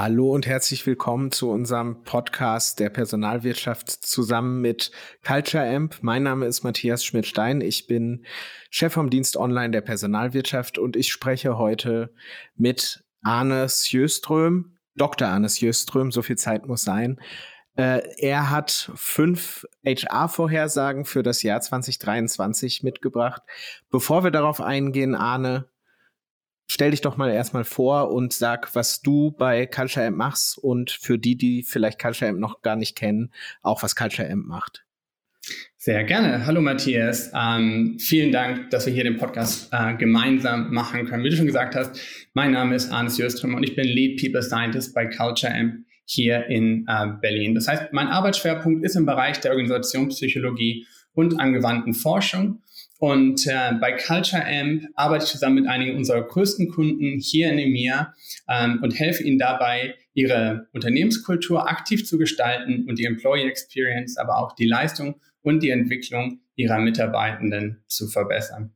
Hallo 0.00 0.32
und 0.32 0.46
herzlich 0.46 0.86
willkommen 0.86 1.32
zu 1.32 1.50
unserem 1.50 2.04
Podcast 2.04 2.78
der 2.78 2.88
Personalwirtschaft 2.88 3.90
zusammen 3.90 4.60
mit 4.60 4.92
Culture 5.26 5.68
Amp. 5.68 5.96
Mein 6.02 6.22
Name 6.22 6.46
ist 6.46 6.62
Matthias 6.62 7.04
Schmidt-Stein. 7.04 7.60
Ich 7.60 7.88
bin 7.88 8.24
Chef 8.70 8.92
vom 8.92 9.10
Dienst 9.10 9.36
Online 9.36 9.72
der 9.72 9.80
Personalwirtschaft 9.80 10.78
und 10.78 10.94
ich 10.94 11.08
spreche 11.08 11.58
heute 11.58 12.14
mit 12.54 13.02
Arne 13.24 13.68
Sjöström, 13.68 14.76
Dr. 14.94 15.26
Arne 15.26 15.48
Sjöström, 15.48 16.12
so 16.12 16.22
viel 16.22 16.38
Zeit 16.38 16.68
muss 16.68 16.84
sein. 16.84 17.18
Äh, 17.74 18.02
er 18.18 18.50
hat 18.50 18.92
fünf 18.94 19.66
HR-Vorhersagen 19.84 21.06
für 21.06 21.24
das 21.24 21.42
Jahr 21.42 21.60
2023 21.60 22.84
mitgebracht. 22.84 23.42
Bevor 23.90 24.22
wir 24.22 24.30
darauf 24.30 24.60
eingehen, 24.60 25.16
Arne, 25.16 25.68
stell 26.70 26.90
dich 26.90 27.00
doch 27.00 27.16
mal 27.16 27.30
erstmal 27.30 27.64
vor 27.64 28.10
und 28.12 28.32
sag, 28.32 28.74
was 28.74 29.00
du 29.00 29.32
bei 29.32 29.66
Culture 29.66 30.06
Amp 30.06 30.16
machst 30.16 30.58
und 30.58 30.90
für 30.90 31.18
die, 31.18 31.36
die 31.36 31.62
vielleicht 31.62 32.00
Culture 32.00 32.30
Amp 32.30 32.38
noch 32.38 32.62
gar 32.62 32.76
nicht 32.76 32.96
kennen, 32.96 33.32
auch 33.62 33.82
was 33.82 33.96
Culture 33.96 34.28
Amp 34.28 34.46
macht. 34.46 34.84
Sehr 35.78 36.04
gerne. 36.04 36.44
Hallo 36.44 36.60
Matthias. 36.60 37.32
Ähm, 37.34 37.96
vielen 37.98 38.32
Dank, 38.32 38.70
dass 38.70 38.84
wir 38.84 38.92
hier 38.92 39.04
den 39.04 39.16
Podcast 39.16 39.72
äh, 39.72 39.94
gemeinsam 39.94 40.72
machen 40.74 41.06
können. 41.06 41.24
Wie 41.24 41.30
du 41.30 41.36
schon 41.36 41.46
gesagt 41.46 41.74
hast, 41.74 41.98
mein 42.34 42.50
Name 42.50 42.74
ist 42.74 42.92
Arnes 42.92 43.16
Jöström 43.16 43.54
und 43.54 43.62
ich 43.62 43.74
bin 43.74 43.86
Lead 43.86 44.20
People 44.20 44.42
Scientist 44.42 44.94
bei 44.94 45.06
Culture 45.06 45.54
Amp 45.54 45.86
hier 46.04 46.46
in 46.46 46.84
äh, 46.88 47.06
Berlin. 47.22 47.54
Das 47.54 47.68
heißt, 47.68 47.92
mein 47.92 48.08
Arbeitsschwerpunkt 48.08 48.84
ist 48.84 48.96
im 48.96 49.06
Bereich 49.06 49.40
der 49.40 49.52
Organisationspsychologie 49.52 50.86
und 51.14 51.40
angewandten 51.40 51.94
Forschung. 51.94 52.62
Und 52.98 53.46
äh, 53.46 53.74
bei 53.80 53.92
Culture 53.92 54.44
Amp 54.44 54.82
arbeite 54.96 55.24
ich 55.24 55.30
zusammen 55.30 55.54
mit 55.54 55.68
einigen 55.68 55.96
unserer 55.96 56.22
größten 56.22 56.68
Kunden 56.68 57.18
hier 57.20 57.50
in 57.50 57.58
EMEA 57.58 58.12
ähm, 58.48 58.80
und 58.82 58.98
helfe 58.98 59.22
ihnen 59.22 59.38
dabei, 59.38 59.94
ihre 60.14 60.66
Unternehmenskultur 60.72 61.68
aktiv 61.68 62.04
zu 62.04 62.18
gestalten 62.18 62.86
und 62.88 62.98
die 62.98 63.04
Employee 63.04 63.48
Experience, 63.48 64.18
aber 64.18 64.38
auch 64.38 64.56
die 64.56 64.66
Leistung 64.66 65.20
und 65.42 65.62
die 65.62 65.70
Entwicklung 65.70 66.40
ihrer 66.56 66.80
Mitarbeitenden 66.80 67.84
zu 67.86 68.08
verbessern. 68.08 68.72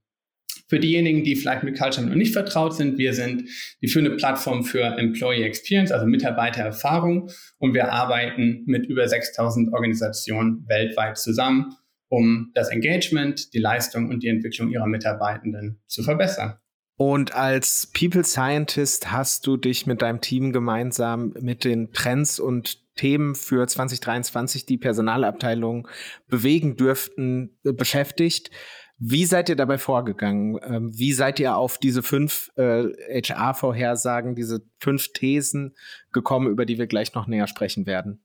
Für 0.69 0.79
diejenigen, 0.79 1.25
die 1.25 1.35
vielleicht 1.35 1.65
mit 1.65 1.77
Culture 1.77 2.07
noch 2.07 2.15
nicht 2.15 2.33
vertraut 2.33 2.75
sind, 2.77 2.99
wir 2.99 3.15
sind 3.15 3.45
die 3.83 3.89
führende 3.89 4.17
Plattform 4.17 4.65
für 4.65 4.85
Employee 4.99 5.43
Experience, 5.43 5.91
also 5.91 6.07
Mitarbeitererfahrung. 6.07 7.29
Und 7.59 7.75
wir 7.75 7.93
arbeiten 7.93 8.63
mit 8.67 8.87
über 8.87 9.07
6000 9.07 9.73
Organisationen 9.73 10.65
weltweit 10.69 11.19
zusammen 11.19 11.75
um 12.13 12.51
das 12.53 12.69
Engagement, 12.69 13.55
die 13.55 13.59
Leistung 13.59 14.11
und 14.11 14.23
die 14.23 14.29
Entwicklung 14.29 14.69
ihrer 14.69 14.87
Mitarbeitenden 14.87 15.81
zu 15.87 16.03
verbessern. 16.03 16.59
Und 16.97 17.35
als 17.35 17.91
People 17.99 18.23
Scientist 18.23 19.11
hast 19.11 19.47
du 19.47 19.57
dich 19.57 19.87
mit 19.87 20.03
deinem 20.03 20.21
Team 20.21 20.53
gemeinsam 20.53 21.33
mit 21.41 21.65
den 21.65 21.91
Trends 21.93 22.39
und 22.39 22.95
Themen 22.97 23.35
für 23.35 23.67
2023, 23.67 24.67
die 24.67 24.77
Personalabteilung 24.77 25.89
bewegen 26.29 26.77
dürften, 26.77 27.59
äh, 27.65 27.73
beschäftigt. 27.73 28.51
Wie 28.99 29.25
seid 29.25 29.49
ihr 29.49 29.57
dabei 29.57 29.79
vorgegangen? 29.79 30.61
Ähm, 30.63 30.91
wie 30.95 31.15
seid 31.15 31.41
ihr 31.41 31.57
auf 31.57 31.79
diese 31.79 32.03
fünf 32.03 32.51
äh, 32.57 33.23
HR-Vorhersagen, 33.23 34.35
diese 34.35 34.61
fünf 34.79 35.15
Thesen 35.15 35.75
gekommen, 36.13 36.51
über 36.51 36.67
die 36.67 36.77
wir 36.77 36.87
gleich 36.87 37.15
noch 37.15 37.27
näher 37.27 37.47
sprechen 37.47 37.87
werden? 37.87 38.23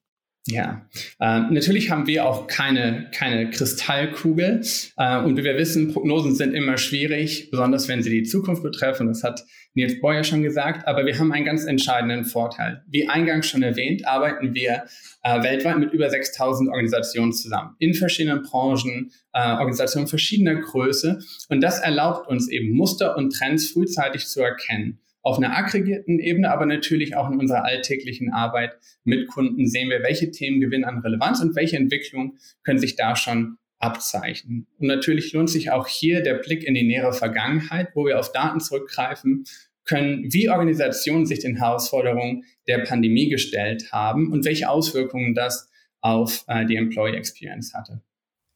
Ja, 0.50 0.88
äh, 1.20 1.42
natürlich 1.52 1.92
haben 1.92 2.08
wir 2.08 2.26
auch 2.26 2.48
keine, 2.48 3.12
keine 3.14 3.50
Kristallkugel. 3.50 4.62
Äh, 4.96 5.20
und 5.20 5.36
wie 5.36 5.44
wir 5.44 5.58
wissen, 5.58 5.92
Prognosen 5.92 6.36
sind 6.36 6.54
immer 6.54 6.78
schwierig, 6.78 7.52
besonders 7.52 7.90
wenn 7.90 8.02
sie 8.02 8.10
die 8.10 8.24
Zukunft 8.24 8.64
betreffen. 8.64 9.08
Das 9.08 9.24
hat 9.24 9.44
Nils 9.74 10.00
Boyer 10.00 10.24
schon 10.24 10.44
gesagt. 10.44 10.88
Aber 10.88 11.06
wir 11.06 11.20
haben 11.20 11.34
einen 11.34 11.44
ganz 11.44 11.66
entscheidenden 11.66 12.24
Vorteil. 12.24 12.82
Wie 12.88 13.10
eingangs 13.10 13.48
schon 13.48 13.62
erwähnt, 13.62 14.08
arbeiten 14.08 14.54
wir 14.54 14.86
äh, 15.24 15.44
weltweit 15.44 15.80
mit 15.80 15.92
über 15.92 16.10
6000 16.10 16.70
Organisationen 16.70 17.34
zusammen. 17.34 17.76
In 17.80 17.94
verschiedenen 17.94 18.44
Branchen, 18.44 19.12
äh, 19.34 19.52
Organisationen 19.52 20.08
verschiedener 20.08 20.56
Größe. 20.56 21.20
Und 21.50 21.60
das 21.60 21.80
erlaubt 21.80 22.30
uns 22.30 22.48
eben 22.50 22.72
Muster 22.72 23.18
und 23.18 23.34
Trends 23.34 23.72
frühzeitig 23.72 24.28
zu 24.28 24.42
erkennen 24.42 25.00
auf 25.28 25.38
einer 25.38 25.58
aggregierten 25.58 26.20
Ebene, 26.20 26.50
aber 26.50 26.66
natürlich 26.66 27.18
auch 27.18 27.30
in 27.30 27.38
unserer 27.38 27.66
alltäglichen 27.66 28.32
Arbeit 28.32 28.78
mit 29.04 29.28
Kunden 29.28 29.68
sehen 29.68 29.90
wir, 29.90 30.02
welche 30.02 30.32
Themen 30.32 30.62
gewinnen 30.62 30.86
an 30.86 31.00
Relevanz 31.00 31.42
und 31.42 31.54
welche 31.54 31.76
Entwicklungen 31.76 32.40
können 32.64 32.80
sich 32.80 32.96
da 32.96 33.18
schon 33.18 33.58
abzeichnen. 33.78 34.68
Und 34.80 34.88
natürlich 34.88 35.34
lohnt 35.34 35.50
sich 35.50 35.70
auch 35.70 35.86
hier 35.86 36.24
der 36.24 36.36
Blick 36.36 36.64
in 36.64 36.76
die 36.76 36.88
nähere 36.88 37.12
Vergangenheit, 37.12 37.90
wo 37.94 38.06
wir 38.06 38.18
auf 38.18 38.32
Daten 38.32 38.62
zurückgreifen 38.62 39.44
können, 39.84 40.32
wie 40.32 40.50
Organisationen 40.50 41.26
sich 41.26 41.40
den 41.40 41.58
Herausforderungen 41.58 42.46
der 42.70 42.80
Pandemie 42.80 43.28
gestellt 43.28 43.92
haben 43.92 44.32
und 44.32 44.46
welche 44.46 44.70
Auswirkungen 44.70 45.36
das 45.36 45.70
auf 46.00 46.46
äh, 46.48 46.66
die 46.66 46.78
Employee 46.78 47.18
Experience 47.18 47.74
hatte. 47.74 48.02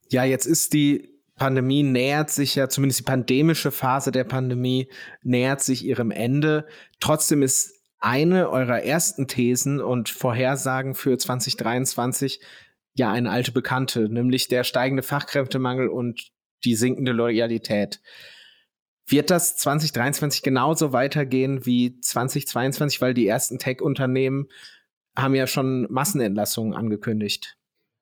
Ja, 0.09 0.23
jetzt 0.23 0.45
ist 0.45 0.71
die 0.71 1.20
Pandemie 1.41 1.81
nähert 1.81 2.29
sich 2.29 2.53
ja, 2.53 2.69
zumindest 2.69 2.99
die 2.99 3.05
pandemische 3.05 3.71
Phase 3.71 4.11
der 4.11 4.25
Pandemie 4.25 4.89
nähert 5.23 5.59
sich 5.61 5.83
ihrem 5.83 6.11
Ende. 6.11 6.67
Trotzdem 6.99 7.41
ist 7.41 7.81
eine 7.97 8.47
eurer 8.51 8.83
ersten 8.83 9.27
Thesen 9.27 9.81
und 9.81 10.09
Vorhersagen 10.09 10.93
für 10.93 11.17
2023 11.17 12.41
ja 12.93 13.11
eine 13.11 13.31
alte 13.31 13.51
Bekannte, 13.51 14.07
nämlich 14.07 14.49
der 14.49 14.63
steigende 14.63 15.01
Fachkräftemangel 15.01 15.87
und 15.87 16.29
die 16.63 16.75
sinkende 16.75 17.11
Loyalität. 17.11 18.01
Wird 19.07 19.31
das 19.31 19.57
2023 19.57 20.43
genauso 20.43 20.93
weitergehen 20.93 21.65
wie 21.65 21.99
2022, 22.01 23.01
weil 23.01 23.15
die 23.15 23.25
ersten 23.25 23.57
Tech-Unternehmen 23.57 24.47
haben 25.17 25.33
ja 25.33 25.47
schon 25.47 25.87
Massenentlassungen 25.89 26.75
angekündigt? 26.75 27.57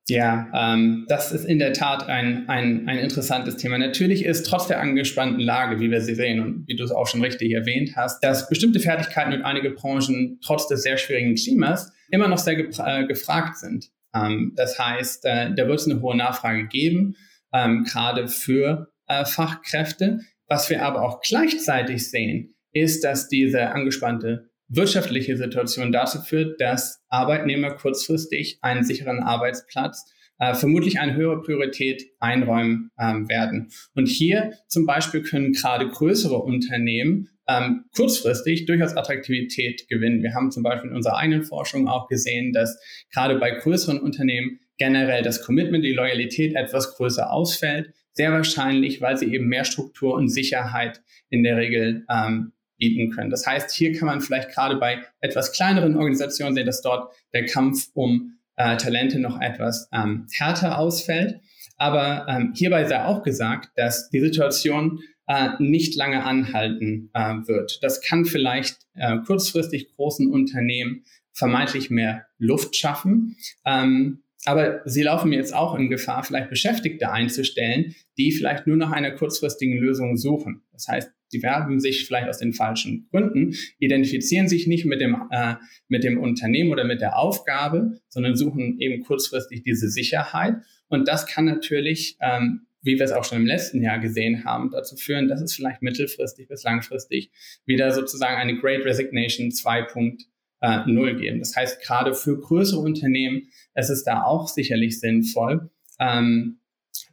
Ja, 0.09 0.47
ähm, 0.53 1.05
das 1.07 1.31
ist 1.31 1.45
in 1.45 1.59
der 1.59 1.73
Tat 1.73 2.07
ein, 2.07 2.49
ein, 2.49 2.87
ein 2.87 2.99
interessantes 2.99 3.57
Thema. 3.57 3.77
Natürlich 3.77 4.25
ist 4.25 4.45
trotz 4.45 4.67
der 4.67 4.79
angespannten 4.81 5.39
Lage, 5.39 5.79
wie 5.79 5.91
wir 5.91 6.01
sie 6.01 6.15
sehen 6.15 6.39
und 6.39 6.67
wie 6.67 6.75
du 6.75 6.83
es 6.83 6.91
auch 6.91 7.07
schon 7.07 7.23
richtig 7.23 7.53
erwähnt 7.53 7.95
hast, 7.95 8.23
dass 8.23 8.49
bestimmte 8.49 8.79
Fertigkeiten 8.79 9.33
und 9.33 9.43
einige 9.43 9.71
Branchen 9.71 10.39
trotz 10.43 10.67
des 10.67 10.83
sehr 10.83 10.97
schwierigen 10.97 11.35
Klimas 11.35 11.91
immer 12.09 12.27
noch 12.27 12.39
sehr 12.39 12.57
äh, 12.57 13.05
gefragt 13.05 13.57
sind. 13.57 13.89
Ähm, 14.13 14.53
das 14.55 14.79
heißt, 14.79 15.25
äh, 15.25 15.53
da 15.55 15.67
wird 15.67 15.79
es 15.79 15.87
eine 15.87 16.01
hohe 16.01 16.17
Nachfrage 16.17 16.67
geben, 16.67 17.15
ähm, 17.53 17.83
gerade 17.83 18.27
für 18.27 18.91
äh, 19.07 19.25
Fachkräfte. 19.25 20.19
Was 20.47 20.69
wir 20.69 20.83
aber 20.83 21.03
auch 21.03 21.21
gleichzeitig 21.21 22.09
sehen, 22.09 22.55
ist, 22.71 23.03
dass 23.03 23.27
diese 23.27 23.69
angespannte 23.69 24.48
wirtschaftliche 24.69 25.35
Situation 25.35 25.91
dazu 25.91 26.21
führt, 26.21 26.61
dass 26.61 27.03
Arbeitnehmer 27.09 27.71
kurzfristig 27.71 28.59
einen 28.61 28.83
sicheren 28.83 29.21
Arbeitsplatz 29.21 30.05
äh, 30.39 30.53
vermutlich 30.53 30.99
eine 30.99 31.15
höhere 31.15 31.41
Priorität 31.41 32.03
einräumen 32.19 32.91
ähm, 32.99 33.27
werden. 33.27 33.71
Und 33.93 34.07
hier 34.07 34.53
zum 34.67 34.85
Beispiel 34.85 35.21
können 35.21 35.51
gerade 35.51 35.89
größere 35.89 36.37
Unternehmen 36.37 37.29
ähm, 37.47 37.85
kurzfristig 37.95 38.65
durchaus 38.65 38.95
Attraktivität 38.95 39.87
gewinnen. 39.89 40.23
Wir 40.23 40.33
haben 40.33 40.51
zum 40.51 40.63
Beispiel 40.63 40.91
in 40.91 40.95
unserer 40.95 41.17
eigenen 41.17 41.43
Forschung 41.43 41.87
auch 41.87 42.07
gesehen, 42.07 42.53
dass 42.53 42.79
gerade 43.11 43.35
bei 43.37 43.51
größeren 43.51 43.99
Unternehmen 43.99 44.59
generell 44.77 45.23
das 45.23 45.43
Commitment, 45.43 45.83
die 45.83 45.93
Loyalität 45.93 46.55
etwas 46.55 46.95
größer 46.95 47.31
ausfällt. 47.31 47.91
Sehr 48.13 48.31
wahrscheinlich, 48.31 49.01
weil 49.01 49.17
sie 49.17 49.33
eben 49.33 49.47
mehr 49.47 49.65
Struktur 49.65 50.13
und 50.13 50.29
Sicherheit 50.29 51.01
in 51.29 51.43
der 51.43 51.57
Regel 51.57 52.05
ähm, 52.09 52.53
bieten 52.79 53.11
können. 53.11 53.29
Das 53.29 53.45
heißt, 53.45 53.71
hier 53.71 53.93
kann 53.93 54.07
man 54.07 54.21
vielleicht 54.21 54.51
gerade 54.51 54.77
bei 54.77 55.03
etwas 55.19 55.51
kleineren 55.51 55.95
Organisationen 55.95 56.55
sehen, 56.55 56.65
dass 56.65 56.81
dort 56.81 57.13
der 57.33 57.45
Kampf 57.45 57.89
um 57.93 58.39
äh, 58.55 58.77
Talente 58.77 59.19
noch 59.19 59.39
etwas 59.39 59.87
ähm, 59.93 60.25
härter 60.31 60.79
ausfällt. 60.79 61.39
Aber 61.77 62.25
ähm, 62.27 62.53
hierbei 62.55 62.85
sei 62.85 63.03
auch 63.03 63.23
gesagt, 63.23 63.69
dass 63.75 64.09
die 64.09 64.19
Situation 64.19 64.99
äh, 65.27 65.49
nicht 65.59 65.95
lange 65.95 66.23
anhalten 66.23 67.09
äh, 67.13 67.35
wird. 67.45 67.83
Das 67.83 68.01
kann 68.01 68.25
vielleicht 68.25 68.79
äh, 68.95 69.17
kurzfristig 69.25 69.95
großen 69.95 70.31
Unternehmen 70.31 71.03
vermeintlich 71.31 71.89
mehr 71.89 72.25
Luft 72.37 72.75
schaffen. 72.75 73.37
Ähm, 73.65 74.23
aber 74.45 74.81
sie 74.85 75.03
laufen 75.03 75.31
jetzt 75.33 75.53
auch 75.53 75.75
in 75.75 75.89
Gefahr, 75.89 76.23
vielleicht 76.23 76.49
Beschäftigte 76.49 77.11
einzustellen, 77.11 77.95
die 78.17 78.31
vielleicht 78.31 78.67
nur 78.67 78.77
nach 78.77 78.91
einer 78.91 79.11
kurzfristigen 79.11 79.77
Lösung 79.77 80.17
suchen. 80.17 80.63
Das 80.71 80.87
heißt, 80.87 81.11
sie 81.29 81.41
werben 81.41 81.79
sich 81.79 82.05
vielleicht 82.05 82.27
aus 82.27 82.39
den 82.39 82.53
falschen 82.53 83.07
Gründen, 83.11 83.55
identifizieren 83.79 84.47
sich 84.47 84.67
nicht 84.67 84.85
mit 84.85 84.99
dem, 85.01 85.15
äh, 85.31 85.55
mit 85.87 86.03
dem 86.03 86.19
Unternehmen 86.19 86.71
oder 86.71 86.83
mit 86.83 87.01
der 87.01 87.17
Aufgabe, 87.17 87.99
sondern 88.09 88.35
suchen 88.35 88.79
eben 88.79 89.03
kurzfristig 89.03 89.63
diese 89.63 89.89
Sicherheit. 89.89 90.55
Und 90.89 91.07
das 91.07 91.25
kann 91.25 91.45
natürlich, 91.45 92.17
ähm, 92.21 92.67
wie 92.81 92.97
wir 92.97 93.05
es 93.05 93.11
auch 93.11 93.23
schon 93.23 93.39
im 93.39 93.45
letzten 93.45 93.81
Jahr 93.81 93.99
gesehen 93.99 94.45
haben, 94.45 94.71
dazu 94.71 94.95
führen, 94.95 95.27
dass 95.27 95.41
es 95.41 95.53
vielleicht 95.53 95.81
mittelfristig 95.81 96.47
bis 96.47 96.63
langfristig 96.63 97.31
wieder 97.65 97.91
sozusagen 97.91 98.37
eine 98.37 98.57
Great 98.57 98.85
Resignation 98.85 99.49
2.0 99.49 100.17
äh, 100.61 101.15
geben. 101.15 101.39
Das 101.39 101.55
heißt, 101.55 101.81
gerade 101.81 102.13
für 102.13 102.39
größere 102.39 102.79
Unternehmen 102.79 103.49
ist 103.75 103.89
es 103.89 104.03
da 104.03 104.23
auch 104.23 104.47
sicherlich 104.47 104.99
sinnvoll, 104.99 105.69
ähm, 105.99 106.59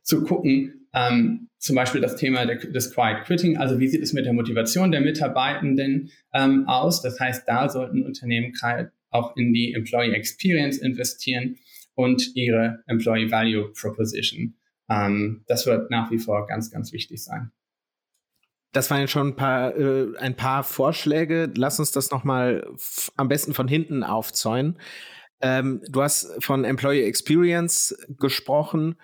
zu 0.03 0.23
gucken, 0.23 0.86
ähm, 0.97 1.51
zum 1.59 1.77
Beispiel 1.77 2.01
das 2.01 2.17
Thema 2.17 2.47
der, 2.47 2.57
des 2.57 2.93
Quiet 2.93 3.25
Quitting, 3.25 3.59
also 3.59 3.79
wie 3.79 3.87
sieht 3.87 4.03
es 4.03 4.15
mit 4.15 4.25
der 4.25 4.33
Motivation 4.33 4.91
der 4.91 5.03
Mitarbeitenden 5.03 6.11
ähm, 6.33 6.67
aus? 6.67 7.03
Das 7.03 7.21
heißt, 7.21 7.47
da 7.47 7.69
sollten 7.69 8.03
Unternehmen 8.03 8.53
auch 9.11 9.37
in 9.37 9.53
die 9.53 9.75
Employee 9.75 10.13
Experience 10.13 10.79
investieren 10.79 11.57
und 11.95 12.35
ihre 12.35 12.83
Employee 12.87 13.31
Value 13.31 13.73
Proposition. 13.73 14.57
Ähm, 14.89 15.45
das 15.47 15.67
wird 15.67 15.91
nach 15.91 16.11
wie 16.11 16.19
vor 16.19 16.47
ganz, 16.47 16.71
ganz 16.71 16.93
wichtig 16.93 17.23
sein. 17.23 17.53
Das 18.73 18.91
waren 18.91 19.01
jetzt 19.01 19.11
schon 19.11 19.29
ein 19.29 19.37
paar, 19.37 19.77
äh, 19.77 20.17
ein 20.19 20.35
paar 20.35 20.65
Vorschläge. 20.65 21.51
Lass 21.57 21.79
uns 21.79 21.93
das 21.93 22.11
nochmal 22.11 22.67
am 23.17 23.29
besten 23.29 23.55
von 23.55 23.69
hinten 23.69 24.03
aufzäunen. 24.03 24.79
Ähm, 25.41 25.83
du 25.89 26.03
hast 26.03 26.43
von 26.45 26.65
Employee 26.65 27.05
Experience 27.05 27.97
gesprochen. 28.19 28.97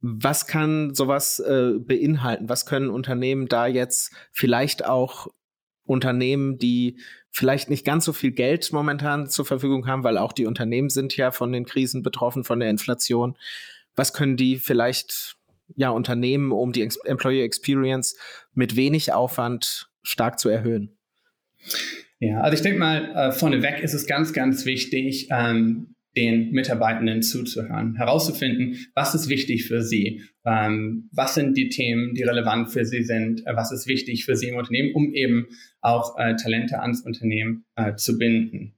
Was 0.00 0.46
kann 0.46 0.94
sowas 0.94 1.40
äh, 1.40 1.72
beinhalten? 1.78 2.48
Was 2.48 2.66
können 2.66 2.90
Unternehmen 2.90 3.48
da 3.48 3.66
jetzt 3.66 4.12
vielleicht 4.32 4.84
auch 4.86 5.28
Unternehmen, 5.84 6.56
die 6.58 6.98
vielleicht 7.30 7.70
nicht 7.70 7.84
ganz 7.84 8.04
so 8.04 8.12
viel 8.12 8.30
Geld 8.30 8.72
momentan 8.72 9.28
zur 9.28 9.44
Verfügung 9.44 9.86
haben, 9.86 10.04
weil 10.04 10.18
auch 10.18 10.32
die 10.32 10.46
Unternehmen 10.46 10.88
sind 10.88 11.16
ja 11.16 11.30
von 11.30 11.52
den 11.52 11.64
Krisen 11.64 12.02
betroffen, 12.02 12.44
von 12.44 12.60
der 12.60 12.70
Inflation. 12.70 13.36
Was 13.96 14.12
können 14.12 14.36
die 14.36 14.56
vielleicht 14.56 15.36
ja 15.76 15.90
Unternehmen, 15.90 16.52
um 16.52 16.72
die 16.72 16.88
Employee 17.04 17.44
Experience 17.44 18.16
mit 18.54 18.76
wenig 18.76 19.12
Aufwand 19.12 19.90
stark 20.02 20.38
zu 20.38 20.48
erhöhen? 20.48 20.96
Ja, 22.18 22.40
also 22.40 22.54
ich 22.54 22.62
denke 22.62 22.78
mal, 22.78 23.14
äh, 23.14 23.32
vorneweg 23.32 23.80
ist 23.80 23.94
es 23.94 24.06
ganz, 24.06 24.32
ganz 24.32 24.64
wichtig, 24.66 25.28
ähm, 25.30 25.94
den 26.16 26.50
Mitarbeitenden 26.50 27.22
zuzuhören, 27.22 27.96
herauszufinden, 27.96 28.86
was 28.94 29.14
ist 29.14 29.28
wichtig 29.28 29.66
für 29.66 29.82
sie, 29.82 30.22
ähm, 30.44 31.08
was 31.12 31.34
sind 31.34 31.56
die 31.56 31.68
Themen, 31.68 32.14
die 32.14 32.22
relevant 32.22 32.72
für 32.72 32.84
sie 32.84 33.04
sind, 33.04 33.46
äh, 33.46 33.54
was 33.54 33.70
ist 33.70 33.86
wichtig 33.86 34.24
für 34.24 34.36
sie 34.36 34.48
im 34.48 34.56
Unternehmen, 34.56 34.92
um 34.94 35.14
eben 35.14 35.46
auch 35.80 36.18
äh, 36.18 36.34
Talente 36.36 36.80
ans 36.80 37.02
Unternehmen 37.02 37.64
äh, 37.76 37.94
zu 37.94 38.18
binden. 38.18 38.74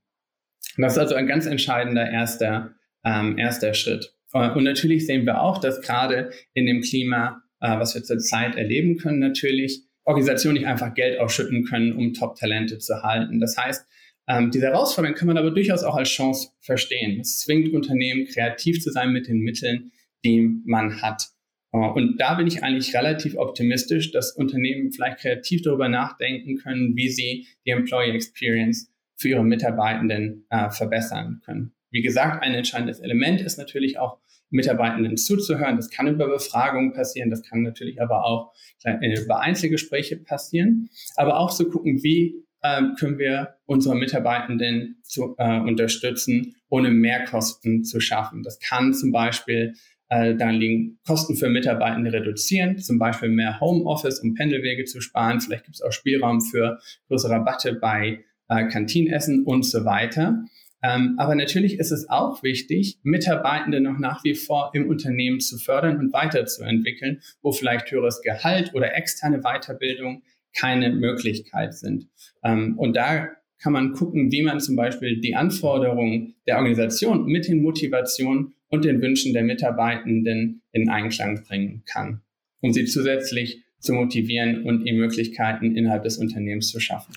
das 0.77 0.93
ist 0.93 0.99
also 0.99 1.15
ein 1.15 1.27
ganz 1.27 1.47
entscheidender 1.47 2.09
erster, 2.11 2.75
ähm, 3.05 3.39
erster 3.39 3.73
Schritt. 3.75 4.15
Äh, 4.35 4.51
und 4.51 4.65
natürlich 4.65 5.07
sehen 5.07 5.25
wir 5.25 5.41
auch, 5.41 5.59
dass 5.59 5.81
gerade 5.81 6.31
in 6.53 6.67
dem 6.67 6.83
Klima, 6.83 7.43
äh, 7.61 7.79
was 7.79 7.95
wir 7.95 8.03
zurzeit 8.03 8.57
erleben 8.57 8.99
können, 8.99 9.21
natürlich 9.21 9.83
Organisationen 10.05 10.59
nicht 10.59 10.67
einfach 10.67 10.95
Geld 10.95 11.19
ausschütten 11.19 11.65
können, 11.65 11.93
um 11.93 12.13
Top-Talente 12.13 12.79
zu 12.79 13.03
halten. 13.03 13.41
Das 13.41 13.57
heißt, 13.57 13.87
ähm, 14.33 14.51
diese 14.51 14.67
Herausforderung 14.67 15.17
kann 15.17 15.29
man 15.29 15.37
aber 15.37 15.51
durchaus 15.51 15.83
auch 15.85 15.95
als 15.95 16.09
Chance 16.09 16.51
verstehen. 16.61 17.21
Es 17.21 17.41
zwingt 17.41 17.73
Unternehmen, 17.73 18.27
kreativ 18.27 18.81
zu 18.81 18.91
sein 18.91 19.13
mit 19.13 19.29
den 19.29 19.41
Mitteln, 19.41 19.93
die 20.25 20.49
man 20.65 21.03
hat. 21.03 21.29
Äh, 21.73 21.79
und 21.79 22.19
da 22.19 22.35
bin 22.35 22.47
ich 22.47 22.63
eigentlich 22.63 22.95
relativ 22.95 23.37
optimistisch, 23.37 24.11
dass 24.11 24.33
Unternehmen 24.33 24.91
vielleicht 24.93 25.19
kreativ 25.19 25.63
darüber 25.63 25.89
nachdenken 25.89 26.57
können, 26.57 26.97
wie 26.97 27.11
sie 27.11 27.47
die 27.67 27.71
Employee 27.71 28.13
Experience 28.13 28.91
für 29.17 29.29
ihre 29.29 29.45
Mitarbeitenden 29.45 30.47
äh, 30.51 30.71
verbessern 30.71 31.43
können. 31.45 31.75
Wie 31.91 32.03
gesagt, 32.03 32.43
ein 32.43 32.55
entscheidendes 32.55 33.01
Element 33.01 33.43
ist 33.43 33.59
natürlich 33.59 33.99
auch 33.99 34.19
Mitarbeitenden 34.49 35.17
zuzuhören. 35.17 35.77
Das 35.77 35.91
kann 35.91 36.07
über 36.07 36.27
Befragungen 36.27 36.93
passieren, 36.93 37.31
das 37.31 37.43
kann 37.43 37.63
natürlich 37.63 38.01
aber 38.01 38.25
auch 38.25 38.53
über 38.85 39.41
Einzelgespräche 39.41 40.17
passieren, 40.17 40.89
aber 41.17 41.39
auch 41.39 41.55
zu 41.55 41.69
gucken, 41.69 42.03
wie 42.03 42.45
äh, 42.63 42.83
können 42.99 43.19
wir 43.19 43.57
unsere 43.67 43.95
Mitarbeitenden 43.95 45.01
zu, 45.03 45.35
äh, 45.39 45.61
unterstützen, 45.61 46.57
ohne 46.69 46.91
Mehrkosten 46.91 47.85
zu 47.85 48.01
schaffen. 48.01 48.43
Das 48.43 48.59
kann 48.61 48.95
zum 48.95 49.13
Beispiel 49.13 49.75
äh, 50.09 50.35
daran 50.37 50.57
liegen, 50.57 50.99
Kosten 51.07 51.37
für 51.37 51.49
Mitarbeitende 51.49 52.13
reduzieren, 52.13 52.79
zum 52.79 52.99
Beispiel 52.99 53.31
mehr 53.31 53.61
Homeoffice, 53.61 54.21
um 54.21 54.35
Pendelwege 54.35 54.85
zu 54.85 55.01
sparen. 55.01 55.41
Vielleicht 55.41 55.65
gibt 55.65 55.77
es 55.77 55.83
auch 55.83 55.93
Spielraum 55.93 56.41
für 56.41 56.79
größere 57.09 57.33
Rabatte 57.33 57.75
bei 57.75 58.25
äh, 58.49 58.69
Kantinenessen 58.69 59.45
und 59.45 59.65
so 59.65 59.85
weiter. 59.85 60.45
Ähm, 60.83 61.15
aber 61.17 61.35
natürlich 61.35 61.79
ist 61.79 61.93
es 61.93 62.11
auch 62.11 62.43
wichtig, 62.43 62.99
Mitarbeitende 63.05 63.81
noch 63.81 63.99
nach 63.99 64.25
wie 64.25 64.35
vor 64.35 64.71
im 64.75 64.89
Unternehmen 64.89 65.41
zu 65.41 65.57
fördern 65.57 65.99
und 65.99 66.13
weiterzuentwickeln, 66.13 67.23
wo 67.41 67.53
vielleicht 67.53 67.91
höheres 67.91 68.21
Gehalt 68.21 68.75
oder 68.75 68.95
externe 68.95 69.41
Weiterbildung 69.41 70.23
keine 70.57 70.91
Möglichkeit 70.91 71.75
sind. 71.75 72.09
Ähm, 72.43 72.79
und 72.79 72.97
da 72.97 73.29
kann 73.59 73.73
man 73.73 73.93
gucken, 73.93 74.33
wie 74.33 74.43
man 74.43 74.61
zum 74.61 74.77
Beispiel 74.77 75.21
die 75.21 75.37
Anforderungen 75.37 76.35
der 76.47 76.57
Organisation 76.57 77.27
mit 77.27 77.47
den 77.47 77.63
Motivationen 77.63 78.55
und 78.69 78.85
den 78.85 79.01
Wünschen 79.01 79.33
der 79.33 79.45
Mitarbeitenden 79.45 80.63
in 80.73 80.89
Einklang 80.89 81.45
bringen 81.45 81.85
kann, 81.87 82.23
um 82.61 82.73
sie 82.73 82.87
zusätzlich 82.87 83.63
zu 83.79 83.93
motivieren 83.93 84.65
und 84.65 84.85
ihnen 84.85 84.99
Möglichkeiten 84.99 85.77
innerhalb 85.77 86.05
des 86.05 86.19
Unternehmens 86.19 86.69
zu 86.69 86.81
schaffen. 86.81 87.15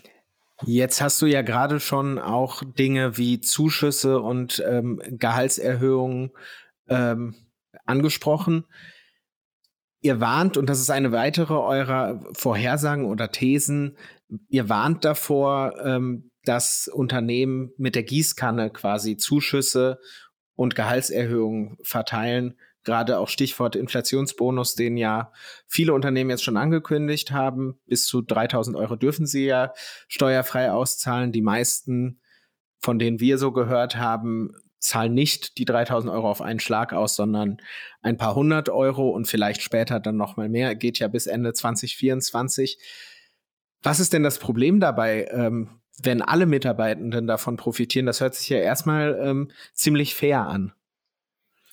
Jetzt 0.66 1.02
hast 1.02 1.22
du 1.22 1.26
ja 1.26 1.42
gerade 1.42 1.80
schon 1.80 2.18
auch 2.18 2.64
Dinge 2.64 3.18
wie 3.18 3.42
Zuschüsse 3.42 4.20
und 4.22 4.64
ähm, 4.68 5.02
Gehaltserhöhungen 5.10 6.32
ähm, 6.88 7.36
angesprochen. 7.86 8.66
Ihr 10.06 10.22
warnt, 10.22 10.56
und 10.56 10.70
das 10.70 10.80
ist 10.80 10.92
eine 10.92 11.12
weitere 11.12 11.56
eurer 11.56 12.22
Vorhersagen 12.34 13.06
oder 13.06 13.32
Thesen, 13.32 13.98
ihr 14.50 14.70
warnt 14.70 15.04
davor, 15.04 15.84
ähm, 15.84 16.30
dass 16.44 16.88
Unternehmen 16.88 17.72
mit 17.78 17.96
der 17.96 18.04
Gießkanne 18.04 18.70
quasi 18.70 19.18
Zuschüsse 19.18 19.98
und 20.54 20.76
Gehaltserhöhungen 20.76 21.80
verteilen, 21.82 22.60
gerade 22.84 23.18
auch 23.18 23.30
Stichwort 23.30 23.76
Inflationsbonus, 23.76 24.76
den 24.76 24.96
ja 24.96 25.32
viele 25.66 25.96
Unternehmen 25.96 26.30
jetzt 26.30 26.44
schon 26.44 26.58
angekündigt 26.58 27.32
haben. 27.32 27.80
Bis 27.88 28.06
zu 28.06 28.22
3000 28.22 28.78
Euro 28.78 28.98
dürfen 28.98 29.26
sie 29.26 29.48
ja 29.48 29.74
steuerfrei 30.08 30.72
auszahlen. 30.72 31.32
Die 31.32 31.42
meisten, 31.42 32.22
von 32.78 33.00
denen 33.00 33.20
wir 33.20 33.40
so 33.40 33.52
gehört 33.52 33.96
haben, 33.96 34.52
zahlen 34.86 35.14
nicht 35.14 35.58
die 35.58 35.66
3000 35.66 36.12
Euro 36.12 36.30
auf 36.30 36.42
einen 36.42 36.60
Schlag 36.60 36.94
aus, 36.94 37.16
sondern 37.16 37.58
ein 38.02 38.18
paar 38.18 38.36
hundert 38.36 38.70
Euro 38.70 39.10
und 39.10 39.28
vielleicht 39.28 39.62
später 39.62 40.00
dann 40.00 40.18
noch 40.18 40.38
mal 40.38 40.50
mehr. 40.50 40.76
Geht 40.76 41.00
ja 41.00 41.08
bis 41.08 41.28
Ende 41.28 41.54
2024. 41.54 42.78
Was 43.84 44.00
ist 44.00 44.14
denn 44.14 44.24
das 44.24 44.40
Problem 44.40 44.80
dabei, 44.80 45.28
ähm, 45.32 45.70
wenn 46.02 46.22
alle 46.22 46.46
Mitarbeitenden 46.46 47.28
davon 47.28 47.58
profitieren? 47.58 48.06
Das 48.06 48.22
hört 48.22 48.36
sich 48.36 48.50
ja 48.50 48.58
erstmal 48.58 49.20
ähm, 49.22 49.52
ziemlich 49.74 50.16
fair 50.16 50.42
an. 50.42 50.74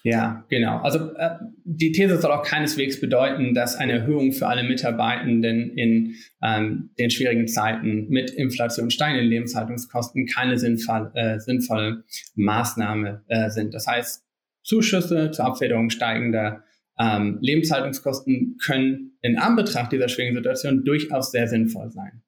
Ja, 0.04 0.44
genau. 0.49 0.78
Also 0.78 1.14
äh, 1.14 1.37
die 1.64 1.93
These 1.93 2.20
soll 2.20 2.32
auch 2.32 2.43
keineswegs 2.43 3.00
bedeuten, 3.00 3.54
dass 3.54 3.76
eine 3.76 3.93
Erhöhung 3.93 4.32
für 4.32 4.48
alle 4.48 4.65
Mitarbeitenden 4.65 5.70
in 5.77 6.17
ähm, 6.43 6.91
den 6.98 7.10
schwierigen 7.10 7.46
Zeiten 7.46 8.08
mit 8.08 8.31
Inflation, 8.31 8.91
steigenden 8.91 9.29
Lebenshaltungskosten 9.29 10.27
keine 10.27 10.58
sinnvoll, 10.58 11.12
äh, 11.15 11.38
sinnvolle 11.38 12.03
Maßnahme 12.34 13.22
äh, 13.29 13.50
sind. 13.50 13.74
Das 13.74 13.86
heißt, 13.86 14.24
Zuschüsse 14.65 15.31
zur 15.31 15.44
Abfederung 15.44 15.91
steigender 15.91 16.65
ähm, 16.98 17.38
Lebenshaltungskosten 17.41 18.58
können 18.65 19.17
in 19.22 19.38
Anbetracht 19.38 19.93
dieser 19.93 20.08
schwierigen 20.08 20.36
Situation 20.36 20.84
durchaus 20.84 21.31
sehr 21.31 21.46
sinnvoll 21.46 21.91
sein. 21.91 22.22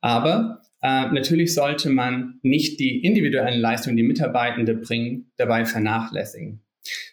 Aber 0.00 0.62
äh, 0.82 1.06
natürlich 1.10 1.54
sollte 1.54 1.88
man 1.90 2.38
nicht 2.42 2.78
die 2.78 3.02
individuellen 3.02 3.60
Leistungen, 3.60 3.96
die 3.96 4.02
Mitarbeitende 4.02 4.74
bringen, 4.74 5.32
dabei 5.36 5.64
vernachlässigen. 5.64 6.62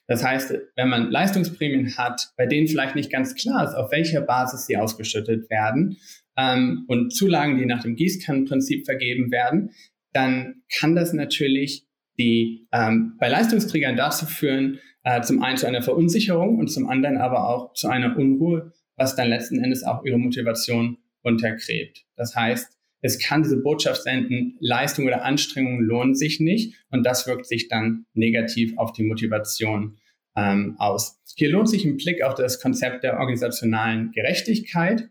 Das 0.08 0.24
heißt, 0.24 0.54
wenn 0.76 0.90
man 0.90 1.12
Leistungsprämien 1.12 1.98
hat, 1.98 2.30
bei 2.38 2.46
denen 2.46 2.68
vielleicht 2.68 2.96
nicht 2.96 3.12
ganz 3.12 3.36
klar 3.36 3.64
ist, 3.64 3.74
auf 3.74 3.92
welcher 3.92 4.22
Basis 4.22 4.66
sie 4.66 4.78
ausgeschüttet 4.78 5.50
werden 5.50 5.98
ähm, 6.38 6.86
und 6.88 7.12
Zulagen, 7.14 7.58
die 7.58 7.66
nach 7.66 7.84
dem 7.84 7.96
Gießkannenprinzip 7.96 8.86
vergeben 8.86 9.32
werden, 9.32 9.72
dann 10.14 10.64
kann 10.74 10.96
das 10.96 11.14
natürlich 11.14 11.86
die 12.18 12.68
ähm, 12.72 13.16
bei 13.20 13.28
Leistungsträgern 13.28 13.96
dazu 13.96 14.26
führen, 14.26 14.80
äh, 15.04 15.22
zum 15.22 15.44
einen 15.44 15.58
zu 15.58 15.68
einer 15.68 15.82
Verunsicherung 15.82 16.58
und 16.58 16.68
zum 16.68 16.88
anderen 16.88 17.18
aber 17.18 17.50
auch 17.50 17.74
zu 17.74 17.90
einer 17.90 18.18
Unruhe, 18.18 18.74
was 18.96 19.16
dann 19.16 19.28
letzten 19.28 19.62
Endes 19.64 19.84
auch 19.84 20.06
ihre 20.06 20.18
Motivation 20.18 20.98
untergräbt. 21.22 22.06
Das 22.16 22.36
heißt, 22.36 22.78
es 23.02 23.20
kann 23.20 23.44
diese 23.44 23.62
Botschaft 23.62 24.04
senden, 24.04 24.58
Leistung 24.60 25.06
oder 25.06 25.24
Anstrengung 25.24 25.82
lohnen 25.82 26.16
sich 26.16 26.40
nicht 26.40 26.76
und 26.90 27.06
das 27.06 27.28
wirkt 27.28 27.46
sich 27.46 27.68
dann 27.68 28.06
negativ 28.14 28.78
auf 28.78 28.94
die 28.94 29.04
Motivation 29.04 29.98
ähm, 30.36 30.76
aus. 30.80 31.20
Hier 31.36 31.50
lohnt 31.50 31.70
sich 31.70 31.86
ein 31.86 31.98
Blick 31.98 32.24
auf 32.24 32.36
das 32.36 32.62
Konzept 32.62 33.04
der 33.04 33.20
organisationalen 33.20 34.12
Gerechtigkeit, 34.12 35.10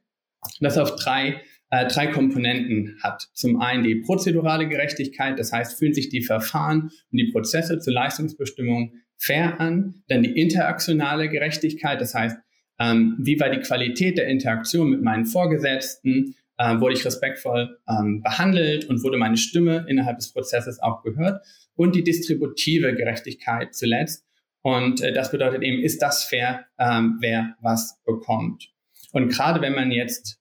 das 0.60 0.78
auf 0.78 0.96
drei, 0.96 1.40
äh, 1.70 1.86
drei 1.86 2.06
Komponenten 2.06 2.98
hat. 3.02 3.28
Zum 3.34 3.60
einen 3.60 3.84
die 3.84 3.96
prozedurale 3.96 4.68
Gerechtigkeit, 4.68 5.38
das 5.38 5.52
heißt, 5.52 5.78
fühlen 5.78 5.94
sich 5.94 6.08
die 6.08 6.22
Verfahren 6.22 6.90
und 7.12 7.18
die 7.18 7.30
Prozesse 7.30 7.78
zur 7.78 7.92
Leistungsbestimmung 7.92 8.94
fair 9.18 9.60
an. 9.60 10.02
Dann 10.08 10.22
die 10.22 10.38
interaktionale 10.40 11.28
Gerechtigkeit, 11.28 12.00
das 12.00 12.14
heißt, 12.14 12.38
ähm, 12.80 13.16
wie 13.20 13.38
war 13.38 13.50
die 13.50 13.60
Qualität 13.60 14.18
der 14.18 14.26
Interaktion 14.26 14.90
mit 14.90 15.02
meinen 15.02 15.26
Vorgesetzten, 15.26 16.34
äh, 16.58 16.78
wurde 16.80 16.94
ich 16.94 17.04
respektvoll 17.04 17.78
ähm, 17.88 18.22
behandelt 18.22 18.86
und 18.86 19.02
wurde 19.02 19.16
meine 19.16 19.36
Stimme 19.36 19.86
innerhalb 19.88 20.18
des 20.18 20.32
Prozesses 20.32 20.80
auch 20.80 21.02
gehört. 21.02 21.44
Und 21.74 21.94
die 21.94 22.04
distributive 22.04 22.94
Gerechtigkeit 22.94 23.74
zuletzt. 23.74 24.24
Und 24.62 25.00
äh, 25.00 25.12
das 25.12 25.30
bedeutet 25.30 25.62
eben, 25.62 25.82
ist 25.82 26.00
das 26.00 26.24
fair, 26.24 26.66
ähm, 26.78 27.18
wer 27.20 27.56
was 27.60 28.00
bekommt. 28.04 28.70
Und 29.12 29.28
gerade 29.28 29.60
wenn 29.60 29.74
man 29.74 29.90
jetzt 29.90 30.38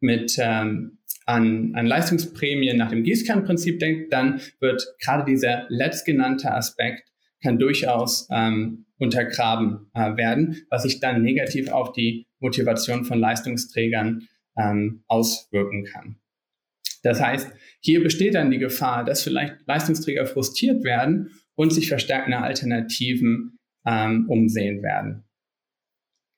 mit 0.00 0.36
ähm, 0.38 0.98
an, 1.26 1.72
an 1.74 1.86
Leistungsprämien 1.86 2.76
nach 2.76 2.90
dem 2.90 3.02
Gießkannenprinzip 3.02 3.78
denkt, 3.78 4.12
dann 4.12 4.40
wird 4.60 4.86
gerade 5.00 5.24
dieser 5.24 5.66
letztgenannte 5.68 6.52
Aspekt 6.52 7.08
kann 7.42 7.58
durchaus 7.58 8.26
ähm, 8.30 8.86
untergraben 8.98 9.90
äh, 9.94 10.16
werden, 10.16 10.62
was 10.70 10.82
sich 10.82 11.00
dann 11.00 11.22
negativ 11.22 11.70
auf 11.70 11.92
die 11.92 12.26
Motivation 12.40 13.04
von 13.04 13.18
Leistungsträgern 13.18 14.28
ähm, 14.56 15.04
auswirken 15.08 15.84
kann. 15.84 16.16
Das 17.02 17.20
heißt, 17.20 17.52
hier 17.80 18.02
besteht 18.02 18.34
dann 18.34 18.50
die 18.50 18.58
Gefahr, 18.58 19.04
dass 19.04 19.22
vielleicht 19.22 19.56
Leistungsträger 19.66 20.26
frustriert 20.26 20.84
werden 20.84 21.30
und 21.54 21.72
sich 21.72 21.88
verstärkende 21.88 22.38
Alternativen 22.38 23.58
ähm, 23.86 24.26
umsehen 24.28 24.82
werden. 24.82 25.24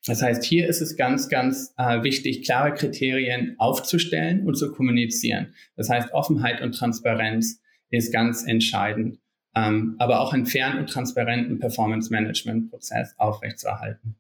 Das 0.07 0.23
heißt, 0.23 0.45
hier 0.45 0.69
ist 0.69 0.81
es 0.81 0.97
ganz, 0.97 1.29
ganz 1.29 1.75
äh, 1.79 2.03
wichtig, 2.03 2.45
klare 2.45 2.75
Kriterien 2.75 3.57
aufzustellen 3.59 4.47
und 4.47 4.57
zu 4.57 4.73
kommunizieren. 4.73 5.55
Das 5.77 5.89
heißt, 5.89 6.13
Offenheit 6.13 6.61
und 6.63 6.73
Transparenz 6.73 7.61
ist 7.91 8.13
ganz 8.13 8.45
entscheidend, 8.47 9.19
ähm, 9.57 9.97
aber 9.99 10.21
auch 10.21 10.33
einen 10.33 10.47
fairen 10.47 10.79
und 10.79 10.89
transparenten 10.89 11.59
Performance-Management-Prozess 11.59 13.15
aufrechtzuerhalten. 13.19 14.17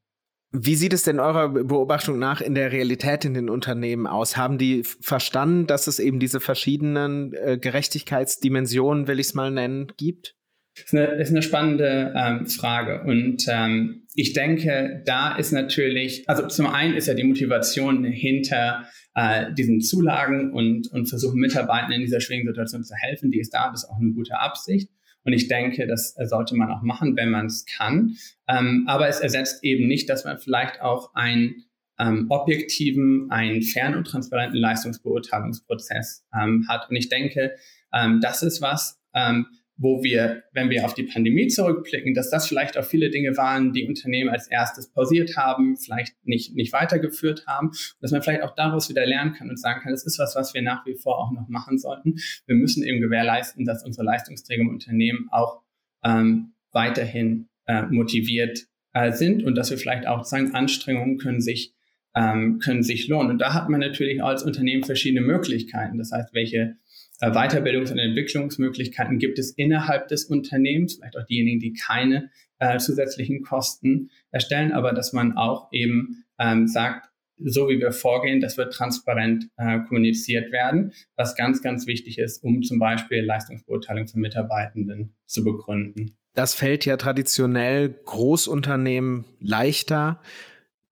Wie 0.52 0.76
sieht 0.76 0.92
es 0.92 1.02
denn 1.02 1.20
eurer 1.20 1.48
Beobachtung 1.48 2.18
nach 2.18 2.40
in 2.40 2.54
der 2.54 2.72
Realität 2.72 3.24
in 3.24 3.34
den 3.34 3.50
Unternehmen 3.50 4.06
aus? 4.06 4.36
Haben 4.36 4.58
die 4.58 4.84
verstanden, 4.84 5.66
dass 5.66 5.86
es 5.86 5.98
eben 5.98 6.20
diese 6.20 6.40
verschiedenen 6.40 7.34
äh, 7.34 7.58
Gerechtigkeitsdimensionen, 7.60 9.08
will 9.08 9.18
ich 9.18 9.28
es 9.28 9.34
mal 9.34 9.50
nennen, 9.50 9.92
gibt? 9.96 10.34
Das 10.76 10.84
ist 10.84 10.94
eine, 10.94 11.06
ist 11.20 11.30
eine 11.30 11.42
spannende 11.42 12.12
ähm, 12.14 12.46
Frage. 12.46 13.02
Und 13.02 13.44
ähm, 13.48 14.06
ich 14.14 14.34
denke, 14.34 15.02
da 15.06 15.34
ist 15.36 15.52
natürlich, 15.52 16.28
also 16.28 16.46
zum 16.48 16.66
einen 16.66 16.94
ist 16.94 17.08
ja 17.08 17.14
die 17.14 17.24
Motivation 17.24 18.04
hinter 18.04 18.84
äh, 19.14 19.52
diesen 19.54 19.80
Zulagen 19.80 20.52
und, 20.52 20.88
und 20.92 21.06
versuchen 21.06 21.40
Mitarbeitern 21.40 21.92
in 21.92 22.02
dieser 22.02 22.20
schwierigen 22.20 22.48
Situation 22.48 22.84
zu 22.84 22.94
helfen, 22.94 23.30
die 23.30 23.40
ist 23.40 23.54
da, 23.54 23.70
das 23.70 23.84
ist 23.84 23.90
auch 23.90 23.98
eine 23.98 24.12
gute 24.12 24.38
Absicht. 24.38 24.90
Und 25.26 25.32
ich 25.32 25.48
denke, 25.48 25.88
das 25.88 26.14
sollte 26.14 26.54
man 26.54 26.70
auch 26.70 26.82
machen, 26.82 27.16
wenn 27.16 27.30
man 27.30 27.46
es 27.46 27.66
kann. 27.66 28.16
Ähm, 28.48 28.84
aber 28.86 29.08
es 29.08 29.18
ersetzt 29.18 29.64
eben 29.64 29.88
nicht, 29.88 30.08
dass 30.08 30.24
man 30.24 30.38
vielleicht 30.38 30.80
auch 30.80 31.12
einen 31.14 31.64
ähm, 31.98 32.26
objektiven, 32.28 33.30
einen 33.30 33.62
fairen 33.62 33.96
und 33.96 34.06
transparenten 34.06 34.58
Leistungsbeurteilungsprozess 34.58 36.24
ähm, 36.32 36.66
hat. 36.68 36.88
Und 36.88 36.96
ich 36.96 37.08
denke, 37.08 37.56
ähm, 37.92 38.20
das 38.20 38.44
ist 38.44 38.62
was, 38.62 39.00
ähm, 39.14 39.46
wo 39.78 40.02
wir, 40.02 40.42
wenn 40.52 40.70
wir 40.70 40.84
auf 40.84 40.94
die 40.94 41.02
Pandemie 41.02 41.48
zurückblicken, 41.48 42.14
dass 42.14 42.30
das 42.30 42.48
vielleicht 42.48 42.78
auch 42.78 42.84
viele 42.84 43.10
Dinge 43.10 43.36
waren, 43.36 43.72
die 43.72 43.86
Unternehmen 43.86 44.30
als 44.30 44.48
erstes 44.48 44.90
pausiert 44.90 45.36
haben, 45.36 45.76
vielleicht 45.76 46.14
nicht, 46.24 46.54
nicht 46.54 46.72
weitergeführt 46.72 47.46
haben, 47.46 47.72
dass 48.00 48.10
man 48.10 48.22
vielleicht 48.22 48.42
auch 48.42 48.54
daraus 48.54 48.88
wieder 48.88 49.04
lernen 49.04 49.34
kann 49.34 49.50
und 49.50 49.60
sagen 49.60 49.82
kann, 49.82 49.92
das 49.92 50.06
ist 50.06 50.18
was, 50.18 50.34
was 50.34 50.54
wir 50.54 50.62
nach 50.62 50.86
wie 50.86 50.96
vor 50.96 51.18
auch 51.18 51.30
noch 51.32 51.48
machen 51.48 51.78
sollten. 51.78 52.14
Wir 52.46 52.56
müssen 52.56 52.84
eben 52.84 53.00
gewährleisten, 53.00 53.64
dass 53.66 53.84
unsere 53.84 54.04
Leistungsträger 54.04 54.62
im 54.62 54.70
Unternehmen 54.70 55.28
auch 55.30 55.62
ähm, 56.04 56.54
weiterhin 56.72 57.48
äh, 57.66 57.82
motiviert 57.82 58.66
äh, 58.94 59.12
sind 59.12 59.44
und 59.44 59.56
dass 59.56 59.70
wir 59.70 59.78
vielleicht 59.78 60.06
auch 60.06 60.24
sagen, 60.24 60.54
Anstrengungen 60.54 61.18
können 61.18 61.40
sich 61.40 61.74
ähm, 62.14 62.60
können 62.60 62.82
sich 62.82 63.08
lohnen. 63.08 63.30
Und 63.30 63.38
da 63.38 63.52
hat 63.52 63.68
man 63.68 63.80
natürlich 63.80 64.22
als 64.22 64.42
Unternehmen 64.42 64.84
verschiedene 64.84 65.20
Möglichkeiten. 65.20 65.98
Das 65.98 66.12
heißt, 66.12 66.32
welche 66.32 66.76
Weiterbildungs- 67.20 67.90
und 67.90 67.98
Entwicklungsmöglichkeiten 67.98 69.18
gibt 69.18 69.38
es 69.38 69.50
innerhalb 69.50 70.08
des 70.08 70.26
Unternehmens, 70.26 70.94
vielleicht 70.94 71.16
auch 71.16 71.26
diejenigen, 71.26 71.60
die 71.60 71.72
keine 71.72 72.30
äh, 72.58 72.78
zusätzlichen 72.78 73.42
Kosten 73.42 74.10
erstellen, 74.30 74.72
aber 74.72 74.92
dass 74.92 75.12
man 75.12 75.36
auch 75.36 75.68
eben 75.72 76.24
ähm, 76.38 76.66
sagt, 76.66 77.08
so 77.38 77.68
wie 77.68 77.78
wir 77.78 77.92
vorgehen, 77.92 78.40
das 78.40 78.56
wird 78.56 78.72
transparent 78.72 79.48
äh, 79.56 79.80
kommuniziert 79.80 80.52
werden, 80.52 80.92
was 81.16 81.36
ganz, 81.36 81.62
ganz 81.62 81.86
wichtig 81.86 82.18
ist, 82.18 82.42
um 82.42 82.62
zum 82.62 82.78
Beispiel 82.78 83.22
Leistungsbeurteilung 83.22 84.08
von 84.08 84.20
Mitarbeitenden 84.20 85.14
zu 85.26 85.44
begründen. 85.44 86.16
Das 86.34 86.54
fällt 86.54 86.84
ja 86.84 86.96
traditionell 86.96 87.88
Großunternehmen 88.04 89.24
leichter. 89.40 90.20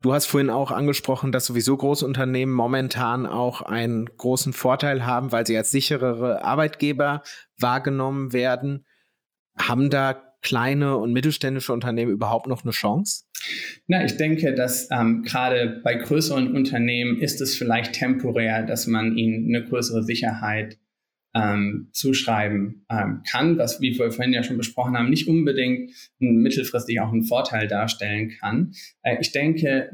Du 0.05 0.13
hast 0.13 0.27
vorhin 0.27 0.51
auch 0.51 0.71
angesprochen, 0.71 1.33
dass 1.33 1.47
sowieso 1.47 1.79
Großunternehmen 1.79 2.55
momentan 2.55 3.25
auch 3.25 3.63
einen 3.63 4.05
großen 4.05 4.53
Vorteil 4.53 5.07
haben, 5.07 5.33
weil 5.33 5.47
sie 5.47 5.57
als 5.57 5.71
sicherere 5.71 6.45
Arbeitgeber 6.45 7.23
wahrgenommen 7.59 8.35
werden. 8.35 8.85
Haben 9.57 9.89
da 9.89 10.13
kleine 10.43 10.99
und 10.99 11.15
mittelständische 11.15 11.73
Unternehmen 11.73 12.13
überhaupt 12.13 12.49
noch 12.49 12.65
eine 12.65 12.73
Chance? 12.73 13.25
Na, 13.87 14.05
ich 14.05 14.19
denke, 14.19 14.53
dass 14.53 14.91
ähm, 14.91 15.23
gerade 15.23 15.81
bei 15.83 15.95
größeren 15.95 16.55
Unternehmen 16.55 17.19
ist 17.19 17.41
es 17.41 17.57
vielleicht 17.57 17.95
temporär, 17.95 18.63
dass 18.63 18.87
man 18.87 19.17
ihnen 19.17 19.57
eine 19.57 19.67
größere 19.67 20.03
Sicherheit 20.03 20.77
ähm, 21.35 21.89
zuschreiben 21.93 22.87
ähm, 22.91 23.23
kann, 23.29 23.59
was, 23.59 23.81
wie 23.81 23.99
wir 23.99 24.13
vorhin 24.13 24.33
ja 24.33 24.43
schon 24.43 24.57
besprochen 24.57 24.97
haben, 24.97 25.11
nicht 25.11 25.29
unbedingt 25.29 25.93
mittelfristig 26.19 27.01
auch 27.01 27.13
einen 27.13 27.25
Vorteil 27.25 27.67
darstellen 27.67 28.31
kann. 28.41 28.73
Äh, 29.03 29.17
ich 29.21 29.33
denke, 29.33 29.91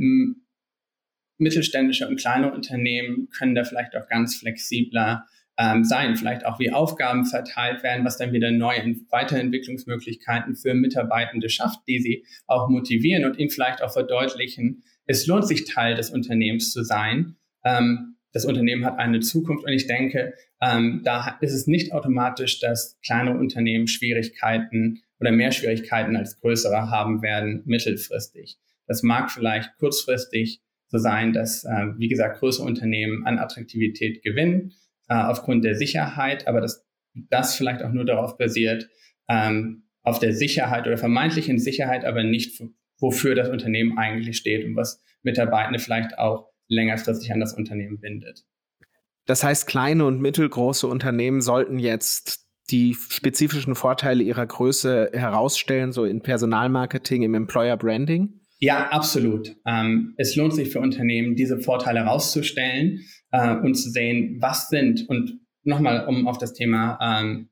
mittelständische 1.38 2.06
und 2.06 2.20
kleine 2.20 2.52
Unternehmen 2.52 3.28
können 3.36 3.54
da 3.54 3.64
vielleicht 3.64 3.96
auch 3.96 4.06
ganz 4.08 4.36
flexibler 4.36 5.26
ähm, 5.58 5.84
sein, 5.84 6.16
vielleicht 6.16 6.46
auch 6.46 6.58
wie 6.58 6.72
Aufgaben 6.72 7.24
verteilt 7.24 7.82
werden, 7.82 8.04
was 8.04 8.18
dann 8.18 8.32
wieder 8.32 8.50
neue 8.50 8.96
Weiterentwicklungsmöglichkeiten 9.10 10.56
für 10.56 10.74
Mitarbeitende 10.74 11.48
schafft, 11.48 11.80
die 11.88 12.00
sie 12.00 12.24
auch 12.46 12.68
motivieren 12.68 13.24
und 13.24 13.38
ihnen 13.38 13.50
vielleicht 13.50 13.82
auch 13.82 13.92
verdeutlichen, 13.92 14.82
es 15.06 15.26
lohnt 15.26 15.46
sich 15.46 15.64
Teil 15.64 15.96
des 15.96 16.10
Unternehmens 16.10 16.70
zu 16.70 16.84
sein. 16.84 17.36
Ähm, 17.64 18.16
das 18.32 18.44
Unternehmen 18.44 18.84
hat 18.84 18.98
eine 18.98 19.20
Zukunft 19.20 19.64
und 19.64 19.72
ich 19.72 19.86
denke, 19.86 20.34
ähm, 20.60 21.02
da 21.04 21.38
ist 21.40 21.52
es 21.52 21.66
nicht 21.66 21.92
automatisch, 21.92 22.60
dass 22.60 22.98
kleinere 23.04 23.36
Unternehmen 23.38 23.86
Schwierigkeiten 23.86 25.02
oder 25.18 25.32
mehr 25.32 25.52
Schwierigkeiten 25.52 26.16
als 26.16 26.40
größere 26.40 26.90
haben 26.90 27.22
werden 27.22 27.62
mittelfristig. 27.66 28.58
Das 28.86 29.02
mag 29.02 29.30
vielleicht 29.30 29.76
kurzfristig 29.78 30.60
so 30.88 30.98
sein, 30.98 31.32
dass, 31.32 31.64
äh, 31.64 31.86
wie 31.98 32.08
gesagt, 32.08 32.38
größere 32.38 32.66
Unternehmen 32.66 33.26
an 33.26 33.38
Attraktivität 33.38 34.22
gewinnen 34.22 34.72
äh, 35.08 35.14
aufgrund 35.14 35.64
der 35.64 35.76
Sicherheit, 35.76 36.48
aber 36.48 36.60
dass 36.60 36.84
das 37.14 37.54
vielleicht 37.54 37.82
auch 37.82 37.92
nur 37.92 38.04
darauf 38.04 38.38
basiert, 38.38 38.88
ähm, 39.28 39.84
auf 40.02 40.18
der 40.18 40.32
Sicherheit 40.32 40.86
oder 40.86 40.96
vermeintlichen 40.96 41.58
Sicherheit, 41.58 42.04
aber 42.04 42.24
nicht 42.24 42.62
wofür 42.98 43.34
das 43.34 43.48
Unternehmen 43.48 43.98
eigentlich 43.98 44.36
steht 44.36 44.64
und 44.64 44.76
was 44.76 45.02
Mitarbeitende 45.22 45.78
vielleicht 45.78 46.18
auch 46.18 46.49
längerfristig 46.70 47.32
an 47.32 47.40
das 47.40 47.52
Unternehmen 47.52 48.00
bindet. 48.00 48.46
Das 49.26 49.44
heißt, 49.44 49.66
kleine 49.66 50.06
und 50.06 50.20
mittelgroße 50.20 50.86
Unternehmen 50.86 51.42
sollten 51.42 51.78
jetzt 51.78 52.46
die 52.70 52.94
spezifischen 52.94 53.74
Vorteile 53.74 54.22
ihrer 54.22 54.46
Größe 54.46 55.10
herausstellen, 55.12 55.92
so 55.92 56.04
in 56.04 56.22
Personalmarketing, 56.22 57.22
im 57.22 57.34
Employer 57.34 57.76
Branding? 57.76 58.40
Ja, 58.58 58.88
absolut. 58.88 59.56
Ähm, 59.66 60.14
es 60.16 60.36
lohnt 60.36 60.54
sich 60.54 60.70
für 60.70 60.80
Unternehmen, 60.80 61.34
diese 61.34 61.58
Vorteile 61.58 62.00
herauszustellen 62.00 63.00
äh, 63.32 63.56
und 63.56 63.74
zu 63.74 63.90
sehen, 63.90 64.38
was 64.40 64.68
sind, 64.68 65.08
und 65.08 65.40
nochmal, 65.64 66.06
um 66.06 66.26
auf 66.26 66.38
das 66.38 66.52
Thema 66.52 66.98
ähm, 67.02 67.49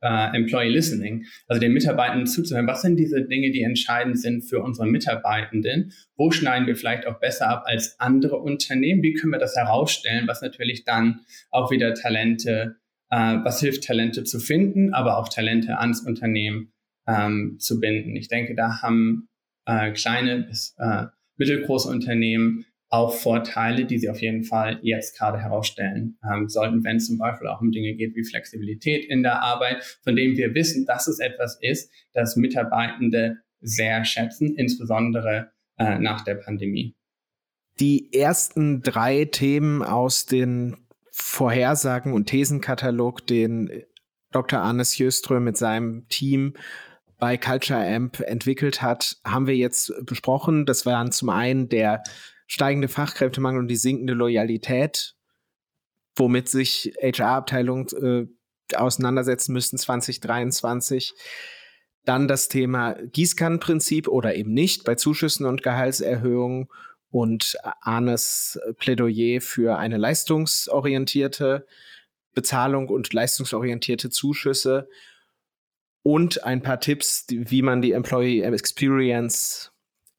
äh, 0.00 0.36
Employee 0.36 0.68
Listening, 0.70 1.26
also 1.46 1.60
den 1.60 1.72
Mitarbeitenden 1.72 2.26
zuzuhören. 2.26 2.66
Was 2.66 2.82
sind 2.82 2.96
diese 2.96 3.22
Dinge, 3.22 3.50
die 3.50 3.62
entscheidend 3.62 4.18
sind 4.18 4.42
für 4.42 4.60
unsere 4.62 4.86
Mitarbeitenden? 4.86 5.92
Wo 6.16 6.30
schneiden 6.30 6.66
wir 6.66 6.76
vielleicht 6.76 7.06
auch 7.06 7.20
besser 7.20 7.48
ab 7.48 7.64
als 7.66 7.98
andere 8.00 8.36
Unternehmen? 8.36 9.02
Wie 9.02 9.14
können 9.14 9.32
wir 9.32 9.38
das 9.38 9.56
herausstellen, 9.56 10.26
was 10.26 10.42
natürlich 10.42 10.84
dann 10.84 11.20
auch 11.50 11.70
wieder 11.70 11.94
Talente, 11.94 12.76
äh, 13.10 13.16
was 13.16 13.60
hilft, 13.60 13.84
Talente 13.84 14.24
zu 14.24 14.38
finden, 14.38 14.94
aber 14.94 15.18
auch 15.18 15.28
Talente 15.28 15.78
ans 15.78 16.00
Unternehmen 16.00 16.72
ähm, 17.06 17.56
zu 17.58 17.80
binden? 17.80 18.16
Ich 18.16 18.28
denke, 18.28 18.54
da 18.54 18.82
haben 18.82 19.28
äh, 19.66 19.92
kleine 19.92 20.42
bis 20.42 20.74
äh, 20.78 21.06
mittelgroße 21.36 21.88
Unternehmen 21.88 22.64
auch 22.94 23.12
Vorteile, 23.12 23.86
die 23.86 23.98
sie 23.98 24.08
auf 24.08 24.20
jeden 24.20 24.44
Fall 24.44 24.78
jetzt 24.82 25.18
gerade 25.18 25.38
herausstellen 25.38 26.16
ähm, 26.24 26.48
sollten, 26.48 26.84
wenn 26.84 26.98
es 26.98 27.08
zum 27.08 27.18
Beispiel 27.18 27.48
auch 27.48 27.60
um 27.60 27.72
Dinge 27.72 27.94
geht 27.94 28.14
wie 28.14 28.22
Flexibilität 28.22 29.04
in 29.06 29.24
der 29.24 29.42
Arbeit, 29.42 29.98
von 30.04 30.14
dem 30.14 30.36
wir 30.36 30.54
wissen, 30.54 30.86
dass 30.86 31.08
es 31.08 31.18
etwas 31.18 31.58
ist, 31.60 31.90
das 32.12 32.36
Mitarbeitende 32.36 33.38
sehr 33.60 34.04
schätzen, 34.04 34.54
insbesondere 34.54 35.50
äh, 35.76 35.98
nach 35.98 36.22
der 36.22 36.36
Pandemie. 36.36 36.94
Die 37.80 38.12
ersten 38.12 38.82
drei 38.82 39.24
Themen 39.24 39.82
aus 39.82 40.26
den 40.26 40.76
Vorhersagen 41.10 42.12
und 42.12 42.26
Thesenkatalog, 42.26 43.26
den 43.26 43.82
Dr. 44.30 44.60
Arnes 44.60 44.96
Jöström 44.98 45.42
mit 45.42 45.56
seinem 45.56 46.06
Team 46.08 46.54
bei 47.18 47.36
Culture 47.38 47.84
Amp 47.84 48.20
entwickelt 48.20 48.82
hat, 48.82 49.16
haben 49.24 49.48
wir 49.48 49.56
jetzt 49.56 49.92
besprochen. 50.06 50.64
Das 50.64 50.86
waren 50.86 51.10
zum 51.10 51.30
einen 51.30 51.68
der 51.68 52.04
steigende 52.46 52.88
Fachkräftemangel 52.88 53.60
und 53.60 53.68
die 53.68 53.76
sinkende 53.76 54.14
Loyalität, 54.14 55.16
womit 56.16 56.48
sich 56.48 56.94
HR-Abteilungen 57.00 57.86
äh, 58.70 58.76
auseinandersetzen 58.76 59.52
müssten 59.52 59.78
2023. 59.78 61.14
Dann 62.04 62.28
das 62.28 62.48
Thema 62.48 62.94
Gießkannenprinzip 62.94 64.08
oder 64.08 64.34
eben 64.34 64.52
nicht 64.52 64.84
bei 64.84 64.94
Zuschüssen 64.94 65.46
und 65.46 65.62
Gehaltserhöhungen 65.62 66.68
und 67.10 67.56
Arnes 67.80 68.60
Plädoyer 68.78 69.40
für 69.40 69.78
eine 69.78 69.96
leistungsorientierte 69.96 71.66
Bezahlung 72.34 72.88
und 72.88 73.12
leistungsorientierte 73.12 74.10
Zuschüsse 74.10 74.88
und 76.02 76.44
ein 76.44 76.62
paar 76.62 76.80
Tipps, 76.80 77.24
wie 77.28 77.62
man 77.62 77.80
die 77.80 77.92
Employee 77.92 78.42
Experience 78.42 79.72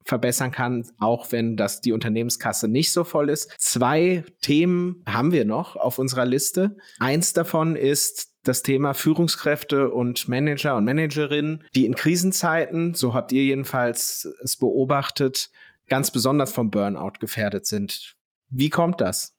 verbessern 0.06 0.52
kann, 0.52 0.88
auch 1.00 1.32
wenn 1.32 1.58
das 1.58 1.82
die 1.82 1.92
Unternehmenskasse 1.92 2.68
nicht 2.68 2.92
so 2.92 3.04
voll 3.04 3.30
ist. 3.30 3.54
Zwei 3.58 4.24
Themen 4.42 5.04
haben 5.08 5.32
wir 5.32 5.46
noch 5.46 5.76
auf 5.76 6.00
unserer 6.00 6.26
Liste. 6.26 6.78
Eins 7.00 7.34
davon 7.34 7.76
ist 7.76 8.32
das 8.44 8.62
Thema 8.62 8.94
Führungskräfte 8.94 9.90
und 9.90 10.28
Manager 10.28 10.76
und 10.76 10.86
Managerinnen, 10.86 11.64
die 11.74 11.86
in 11.86 11.96
Krisenzeiten, 11.96 12.94
so 12.94 13.16
habt 13.16 13.32
ihr 13.32 13.44
jedenfalls 13.44 14.30
es 14.44 14.58
beobachtet, 14.58 15.50
ganz 15.88 16.12
besonders 16.12 16.54
vom 16.54 16.70
Burnout 16.70 17.14
gefährdet 17.20 17.66
sind. 17.66 18.16
Wie 18.50 18.70
kommt 18.70 19.02
das? 19.02 19.36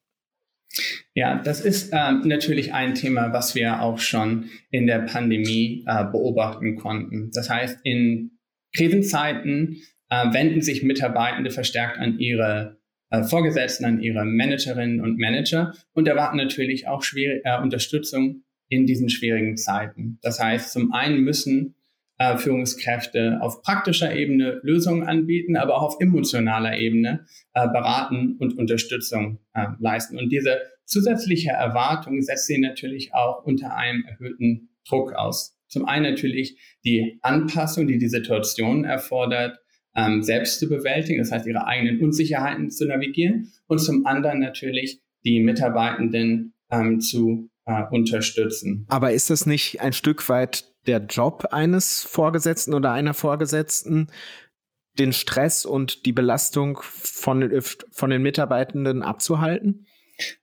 Ja, 1.15 1.41
das 1.43 1.61
ist 1.61 1.93
äh, 1.93 2.13
natürlich 2.13 2.75
ein 2.75 2.95
Thema, 2.95 3.33
was 3.33 3.55
wir 3.55 3.81
auch 3.81 3.99
schon 3.99 4.51
in 4.71 4.87
der 4.87 4.99
Pandemie 4.99 5.85
äh, 5.87 6.05
beobachten 6.05 6.77
konnten. 6.77 7.31
Das 7.33 7.49
heißt, 7.49 7.79
in 7.85 8.33
Krisenzeiten 8.75 9.81
äh, 10.11 10.33
wenden 10.33 10.63
sich 10.63 10.83
Mitarbeitende 10.83 11.51
verstärkt 11.51 11.99
an 11.99 12.19
ihre 12.19 12.79
äh, 13.11 13.23
Vorgesetzten, 13.23 13.85
an 13.85 14.01
ihre 14.01 14.25
Managerinnen 14.25 15.01
und 15.01 15.19
Manager 15.19 15.73
und 15.93 16.09
erwarten 16.09 16.37
natürlich 16.37 16.89
auch 16.89 17.03
schwierig, 17.03 17.43
äh, 17.45 17.61
Unterstützung 17.61 18.43
in 18.69 18.87
diesen 18.87 19.09
schwierigen 19.09 19.57
Zeiten. 19.57 20.19
Das 20.23 20.41
heißt, 20.41 20.73
zum 20.73 20.93
einen 20.93 21.21
müssen 21.21 21.77
äh, 22.19 22.37
Führungskräfte 22.37 23.39
auf 23.43 23.63
praktischer 23.63 24.15
Ebene 24.15 24.61
Lösungen 24.63 25.05
anbieten, 25.05 25.57
aber 25.57 25.77
auch 25.77 25.83
auf 25.83 26.01
emotionaler 26.01 26.79
Ebene 26.79 27.27
äh, 27.53 27.69
beraten 27.69 28.37
und 28.39 28.59
Unterstützung 28.59 29.39
äh, 29.55 29.67
leisten. 29.79 30.19
Und 30.19 30.31
diese 30.31 30.61
zusätzliche 30.85 31.51
Erwartung 31.51 32.23
setzt 32.23 32.47
sie 32.47 32.59
natürlich 32.59 33.15
auch 33.15 33.45
unter 33.45 33.77
einem 33.77 34.05
erhöhten 34.05 34.71
Druck 34.89 35.13
aus. 35.13 35.57
Zum 35.69 35.85
einen 35.85 36.11
natürlich 36.11 36.59
die 36.85 37.19
Anpassung, 37.23 37.87
die 37.87 37.99
die 37.99 38.09
Situation 38.09 38.85
erfordert, 38.85 39.59
ähm, 39.97 40.23
selbst 40.23 40.61
zu 40.61 40.69
bewältigen, 40.69 41.19
das 41.19 41.33
heißt 41.33 41.47
ihre 41.47 41.67
eigenen 41.67 42.01
Unsicherheiten 42.01 42.71
zu 42.71 42.87
navigieren 42.87 43.53
und 43.67 43.79
zum 43.79 44.07
anderen 44.07 44.41
natürlich 44.41 45.01
die 45.25 45.41
Mitarbeitenden 45.41 46.55
ähm, 46.71 47.01
zu 47.01 47.49
äh, 47.65 47.83
unterstützen. 47.91 48.87
Aber 48.89 49.13
ist 49.13 49.31
das 49.31 49.47
nicht 49.47 49.81
ein 49.81 49.93
Stück 49.93 50.29
weit 50.29 50.65
der 50.87 50.99
Job 50.99 51.49
eines 51.51 52.03
Vorgesetzten 52.03 52.75
oder 52.75 52.93
einer 52.93 53.15
Vorgesetzten, 53.15 54.09
den 54.99 55.13
Stress 55.13 55.67
und 55.67 56.07
die 56.07 56.13
Belastung 56.13 56.79
von, 56.83 57.61
von 57.91 58.11
den 58.11 58.23
Mitarbeitenden 58.23 59.03
abzuhalten? 59.03 59.87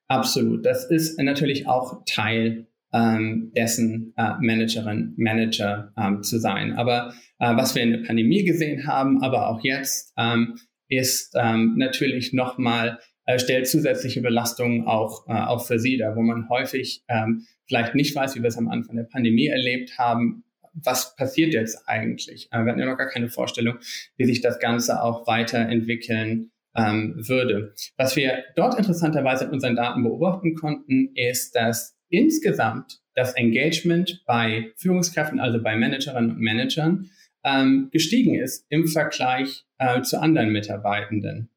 Absolut. 0.08 0.66
Das 0.66 0.90
ist 0.90 1.20
natürlich 1.20 1.68
auch 1.68 2.04
Teil 2.06 2.68
ähm, 2.94 3.52
dessen 3.56 4.14
äh, 4.18 4.34
Managerin, 4.40 5.14
Manager 5.18 5.92
ähm, 5.98 6.24
zu 6.24 6.40
sein. 6.40 6.74
Aber 6.74 7.14
äh, 7.40 7.56
was 7.56 7.76
wir 7.76 7.84
in 7.84 7.92
der 7.92 8.04
Pandemie 8.06 8.44
gesehen 8.44 8.88
haben, 8.88 9.22
aber 9.24 9.50
auch 9.50 9.64
jetzt, 9.64 10.14
ähm, 10.18 10.58
ist 10.90 11.34
ähm, 11.36 11.76
natürlich 11.78 12.34
nochmal 12.34 13.00
äh, 13.26 13.40
stellt 13.40 13.68
zusätzliche 13.68 14.22
Belastungen 14.22 14.86
auch, 14.86 15.28
äh, 15.28 15.34
auch 15.34 15.66
für 15.66 15.80
sie 15.80 15.98
da, 15.98 16.16
wo 16.16 16.22
man 16.22 16.50
häufig 16.50 17.04
ähm, 17.08 17.46
vielleicht 17.66 17.96
nicht 17.96 18.16
weiß, 18.16 18.36
wie 18.36 18.42
wir 18.42 18.50
es 18.50 18.58
am 18.58 18.70
Anfang 18.70 18.96
der 18.96 19.06
Pandemie 19.06 19.48
erlebt 19.48 19.98
haben, 19.98 20.44
was 20.74 21.16
passiert 21.16 21.54
jetzt 21.54 21.88
eigentlich? 21.88 22.50
Äh, 22.52 22.64
wir 22.64 22.72
hatten 22.72 22.80
ja 22.80 22.86
noch 22.86 22.98
gar 22.98 23.10
keine 23.10 23.30
Vorstellung, 23.30 23.78
wie 24.18 24.26
sich 24.26 24.42
das 24.42 24.60
Ganze 24.60 25.02
auch 25.02 25.28
weiterentwickeln 25.28 26.52
ähm, 26.76 27.16
würde. 27.18 27.74
Was 27.98 28.16
wir 28.16 28.44
dort 28.56 28.78
interessanterweise 28.78 29.46
in 29.46 29.52
unseren 29.52 29.76
Daten 29.76 30.04
beobachten 30.04 30.56
konnten, 30.56 31.12
ist, 31.16 31.56
dass 31.56 31.96
insgesamt 32.14 33.02
das 33.16 33.34
Engagement 33.34 34.24
bei 34.26 34.72
Führungskräften, 34.78 35.40
also 35.40 35.62
bei 35.62 35.76
Managerinnen 35.76 36.32
und 36.32 36.40
Managern, 36.40 37.10
ähm, 37.44 37.90
gestiegen 37.92 38.36
ist 38.36 38.66
im 38.70 38.88
Vergleich 38.88 39.66
äh, 39.80 40.02
zu 40.02 40.22
anderen 40.22 40.52
Mitarbeitenden. 40.52 41.50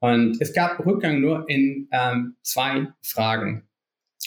Und 0.00 0.40
es 0.40 0.54
gab 0.54 0.84
Rückgang 0.84 1.20
nur 1.20 1.48
in 1.48 1.88
ähm, 1.92 2.36
zwei 2.42 2.88
Fragen. 3.02 3.68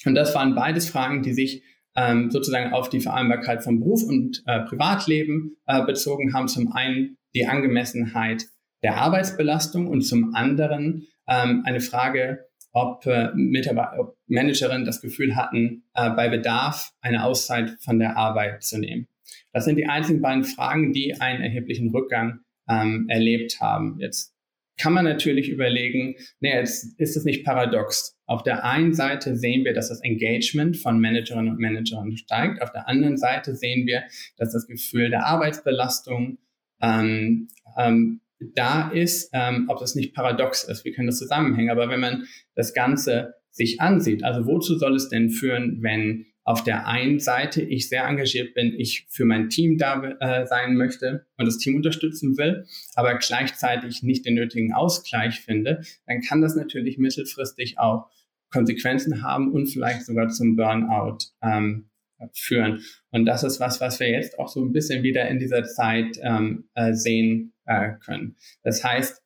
Und 0.05 0.15
das 0.15 0.35
waren 0.35 0.55
beides 0.55 0.89
Fragen, 0.89 1.23
die 1.23 1.33
sich 1.33 1.63
ähm, 1.95 2.29
sozusagen 2.29 2.71
auf 2.71 2.89
die 2.89 2.99
Vereinbarkeit 2.99 3.63
von 3.63 3.79
Beruf 3.79 4.03
und 4.03 4.43
äh, 4.45 4.61
Privatleben 4.61 5.57
äh, 5.65 5.83
bezogen 5.83 6.33
haben. 6.33 6.47
Zum 6.47 6.71
einen 6.71 7.17
die 7.33 7.47
Angemessenheit 7.47 8.45
der 8.83 8.97
Arbeitsbelastung 8.97 9.87
und 9.87 10.01
zum 10.01 10.35
anderen 10.35 11.07
ähm, 11.27 11.63
eine 11.65 11.81
Frage, 11.81 12.45
ob, 12.73 13.05
äh, 13.05 13.29
Mitarbeiter, 13.35 13.99
ob 13.99 14.17
Managerinnen 14.27 14.85
das 14.85 14.99
Gefühl 14.99 15.35
hatten, 15.35 15.83
äh, 15.93 16.09
bei 16.09 16.27
Bedarf 16.27 16.91
eine 17.01 17.23
Auszeit 17.23 17.77
von 17.79 17.99
der 17.99 18.17
Arbeit 18.17 18.63
zu 18.63 18.79
nehmen. 18.79 19.07
Das 19.53 19.65
sind 19.65 19.77
die 19.77 19.85
einzigen 19.85 20.21
beiden 20.21 20.43
Fragen, 20.43 20.91
die 20.91 21.19
einen 21.21 21.43
erheblichen 21.43 21.89
Rückgang 21.91 22.39
ähm, 22.67 23.05
erlebt 23.09 23.61
haben. 23.61 23.99
Jetzt 23.99 24.33
kann 24.77 24.93
man 24.93 25.05
natürlich 25.05 25.49
überlegen, 25.49 26.15
naja, 26.39 26.57
jetzt 26.57 26.99
ist 26.99 27.15
es 27.15 27.25
nicht 27.25 27.45
paradox. 27.45 28.17
Auf 28.25 28.41
der 28.41 28.65
einen 28.65 28.93
Seite 28.93 29.35
sehen 29.35 29.65
wir, 29.65 29.73
dass 29.73 29.89
das 29.89 30.01
Engagement 30.01 30.77
von 30.77 30.99
Managerinnen 30.99 31.49
und 31.49 31.59
Managern 31.59 32.17
steigt. 32.17 32.61
Auf 32.61 32.71
der 32.71 32.87
anderen 32.87 33.17
Seite 33.17 33.55
sehen 33.55 33.85
wir, 33.85 34.03
dass 34.37 34.51
das 34.51 34.65
Gefühl 34.65 35.11
der 35.11 35.27
Arbeitsbelastung 35.27 36.39
ähm, 36.81 37.49
ähm, 37.77 38.21
da 38.55 38.89
ist, 38.89 39.29
ähm, 39.33 39.65
ob 39.69 39.79
das 39.79 39.95
nicht 39.95 40.13
paradox 40.13 40.63
ist. 40.63 40.85
Wir 40.85 40.93
können 40.93 41.07
das 41.07 41.19
zusammenhängen. 41.19 41.69
Aber 41.69 41.89
wenn 41.89 41.99
man 41.99 42.25
das 42.55 42.73
Ganze 42.73 43.33
sich 43.51 43.79
ansieht, 43.81 44.23
also 44.23 44.45
wozu 44.45 44.77
soll 44.77 44.95
es 44.95 45.09
denn 45.09 45.29
führen, 45.29 45.79
wenn 45.81 46.25
auf 46.45 46.63
der 46.63 46.87
einen 46.87 47.19
Seite 47.19 47.61
ich 47.61 47.87
sehr 47.87 48.05
engagiert 48.05 48.53
bin, 48.53 48.73
ich 48.77 49.05
für 49.09 49.25
mein 49.25 49.49
Team 49.49 49.77
da 49.77 50.03
äh, 50.19 50.45
sein 50.45 50.75
möchte 50.75 51.25
und 51.37 51.45
das 51.45 51.57
Team 51.57 51.75
unterstützen 51.75 52.37
will, 52.37 52.65
aber 52.95 53.17
gleichzeitig 53.17 54.03
nicht 54.03 54.25
den 54.25 54.33
nötigen 54.35 54.73
Ausgleich 54.73 55.39
finde, 55.39 55.81
dann 56.05 56.21
kann 56.21 56.41
das 56.41 56.55
natürlich 56.55 56.97
mittelfristig 56.97 57.79
auch 57.79 58.09
Konsequenzen 58.51 59.23
haben 59.23 59.51
und 59.51 59.67
vielleicht 59.67 60.05
sogar 60.05 60.29
zum 60.29 60.55
Burnout 60.55 61.17
ähm, 61.41 61.89
führen. 62.33 62.81
Und 63.11 63.25
das 63.25 63.43
ist 63.43 63.59
was, 63.59 63.81
was 63.81 63.99
wir 63.99 64.09
jetzt 64.09 64.39
auch 64.39 64.47
so 64.47 64.63
ein 64.63 64.71
bisschen 64.71 65.03
wieder 65.03 65.27
in 65.27 65.39
dieser 65.39 65.63
Zeit 65.63 66.17
ähm, 66.21 66.69
äh, 66.73 66.93
sehen 66.93 67.53
äh, 67.65 67.91
können. 68.03 68.35
Das 68.63 68.83
heißt, 68.83 69.23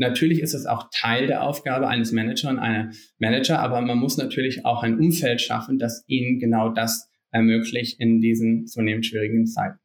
Natürlich 0.00 0.40
ist 0.40 0.54
es 0.54 0.64
auch 0.64 0.90
Teil 0.92 1.26
der 1.26 1.42
Aufgabe 1.42 1.88
eines 1.88 2.12
Managers 2.12 2.44
und 2.44 2.60
einer 2.60 2.92
Manager, 3.18 3.58
aber 3.58 3.80
man 3.80 3.98
muss 3.98 4.16
natürlich 4.16 4.64
auch 4.64 4.84
ein 4.84 4.96
Umfeld 4.96 5.40
schaffen, 5.40 5.80
das 5.80 6.04
ihnen 6.06 6.38
genau 6.38 6.68
das 6.68 7.10
ermöglicht 7.32 8.00
in 8.00 8.20
diesen 8.20 8.68
zunehmend 8.68 9.06
schwierigen 9.06 9.46
Zeiten. 9.46 9.78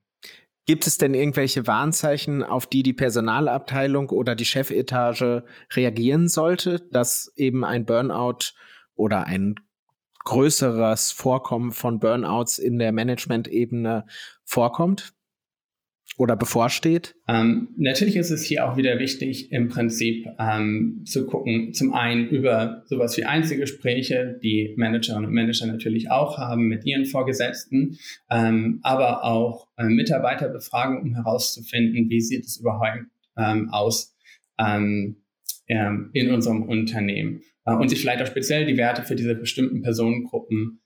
Gibt 0.65 0.87
es 0.87 0.97
denn 0.97 1.13
irgendwelche 1.13 1.67
Warnzeichen, 1.67 2.41
auf 2.41 2.67
die 2.67 2.83
die 2.83 2.93
Personalabteilung 2.93 4.11
oder 4.11 4.35
die 4.35 4.45
Chefetage 4.45 5.43
reagieren 5.73 6.29
sollte, 6.29 6.87
dass 6.91 7.33
eben 7.35 7.65
ein 7.65 7.85
Burnout 7.85 8.53
oder 8.95 9.25
ein 9.25 9.55
größeres 10.23 11.11
Vorkommen 11.11 11.71
von 11.71 11.99
Burnouts 11.99 12.59
in 12.59 12.79
der 12.79 12.91
Management-Ebene 12.91 14.05
vorkommt? 14.43 15.13
oder 16.17 16.35
bevorsteht? 16.35 17.15
Ähm, 17.27 17.69
natürlich 17.77 18.15
ist 18.15 18.29
es 18.29 18.43
hier 18.43 18.67
auch 18.67 18.77
wieder 18.77 18.99
wichtig, 18.99 19.51
im 19.51 19.69
Prinzip 19.69 20.27
ähm, 20.39 21.03
zu 21.05 21.25
gucken, 21.25 21.73
zum 21.73 21.93
einen 21.93 22.27
über 22.27 22.83
sowas 22.85 23.17
wie 23.17 23.25
Einzelgespräche, 23.25 24.39
die 24.41 24.73
Managerinnen 24.77 25.25
und 25.25 25.33
Manager 25.33 25.65
natürlich 25.65 26.11
auch 26.11 26.37
haben 26.37 26.67
mit 26.67 26.85
ihren 26.85 27.05
Vorgesetzten, 27.05 27.97
ähm, 28.29 28.79
aber 28.83 29.23
auch 29.23 29.67
äh, 29.77 29.85
Mitarbeiterbefragung, 29.85 31.01
um 31.01 31.15
herauszufinden, 31.15 32.09
wie 32.09 32.21
sieht 32.21 32.45
es 32.45 32.57
überhaupt 32.57 32.83
ähm, 33.37 33.69
aus 33.71 34.15
ähm, 34.59 35.17
ähm, 35.67 36.09
in 36.13 36.31
unserem 36.31 36.63
Unternehmen 36.63 37.41
äh, 37.65 37.73
und 37.73 37.89
sich 37.89 38.01
vielleicht 38.01 38.21
auch 38.21 38.27
speziell 38.27 38.65
die 38.65 38.77
Werte 38.77 39.03
für 39.03 39.15
diese 39.15 39.35
bestimmten 39.35 39.81
Personengruppen 39.81 40.79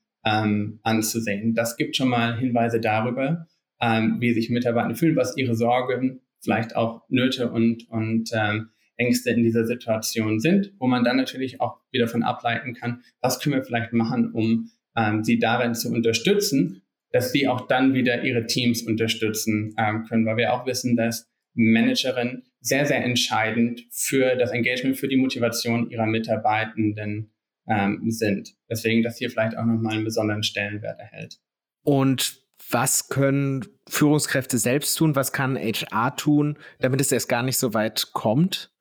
anzusehen. 0.84 1.54
Das 1.54 1.78
gibt 1.78 1.96
schon 1.96 2.10
mal 2.10 2.38
Hinweise 2.38 2.82
darüber 2.82 3.48
ähm, 3.82 4.18
wie 4.20 4.34
sich 4.34 4.50
Mitarbeiter 4.50 4.96
fühlen, 4.96 5.16
was 5.16 5.38
ihre 5.38 5.56
Sorgen, 5.56 6.22
vielleicht 6.42 6.76
auch 6.76 7.04
Nöte 7.10 7.52
und, 7.52 7.90
und 7.90 8.32
ähm, 8.34 8.70
Ängste 8.96 9.30
in 9.30 9.44
dieser 9.44 9.66
Situation 9.66 10.40
sind, 10.40 10.74
wo 10.80 10.88
man 10.88 11.04
dann 11.04 11.18
natürlich 11.18 11.62
auch 11.62 11.80
wieder 11.92 12.08
von 12.08 12.24
ableiten 12.24 12.74
kann, 12.74 13.04
was 13.22 13.40
können 13.40 13.56
wir 13.56 13.63
vielleicht 13.63 13.94
machen, 13.94 14.32
um 14.32 14.72
ähm, 14.96 15.24
sie 15.24 15.38
darin 15.38 15.76
zu 15.76 15.92
unterstützen, 15.92 16.82
dass 17.12 17.32
sie 17.32 17.48
auch 17.48 17.68
dann 17.68 17.94
wieder 17.94 18.24
ihre 18.24 18.48
Teams 18.48 18.82
unterstützen 18.82 19.76
ähm, 19.78 20.06
können, 20.06 20.26
weil 20.26 20.38
wir 20.38 20.54
auch 20.54 20.66
wissen, 20.66 20.98
dass 20.98 21.30
Managerinnen 21.58 22.43
sehr, 22.62 22.86
sehr 22.86 23.04
entscheidend 23.04 23.84
für 23.91 24.36
das 24.36 24.52
Engagement, 24.52 24.98
für 24.98 25.08
die 25.08 25.17
Motivation 25.17 25.89
ihrer 25.89 26.06
Mitarbeitenden 26.06 27.34
ähm, 27.67 28.02
sind. 28.08 28.56
Deswegen, 28.70 29.04
dass 29.04 29.17
hier 29.17 29.30
vielleicht 29.30 29.58
auch 29.58 29.65
nochmal 29.65 29.96
einen 29.96 30.06
besonderen 30.06 30.43
Stellenwert 30.43 31.00
erhält. 31.00 31.38
Und 31.84 32.41
was 32.70 33.10
können 33.10 33.65
Führungskräfte 33.88 34.58
selbst 34.58 34.96
tun, 34.98 35.15
was 35.15 35.32
kann 35.32 35.58
HR 35.58 36.15
tun, 36.15 36.58
damit 36.80 37.02
es 37.02 37.12
erst 37.12 37.30
gar 37.30 37.43
nicht 37.43 37.58
so 37.58 37.74
weit 37.74 38.10
kommt? 38.13 38.72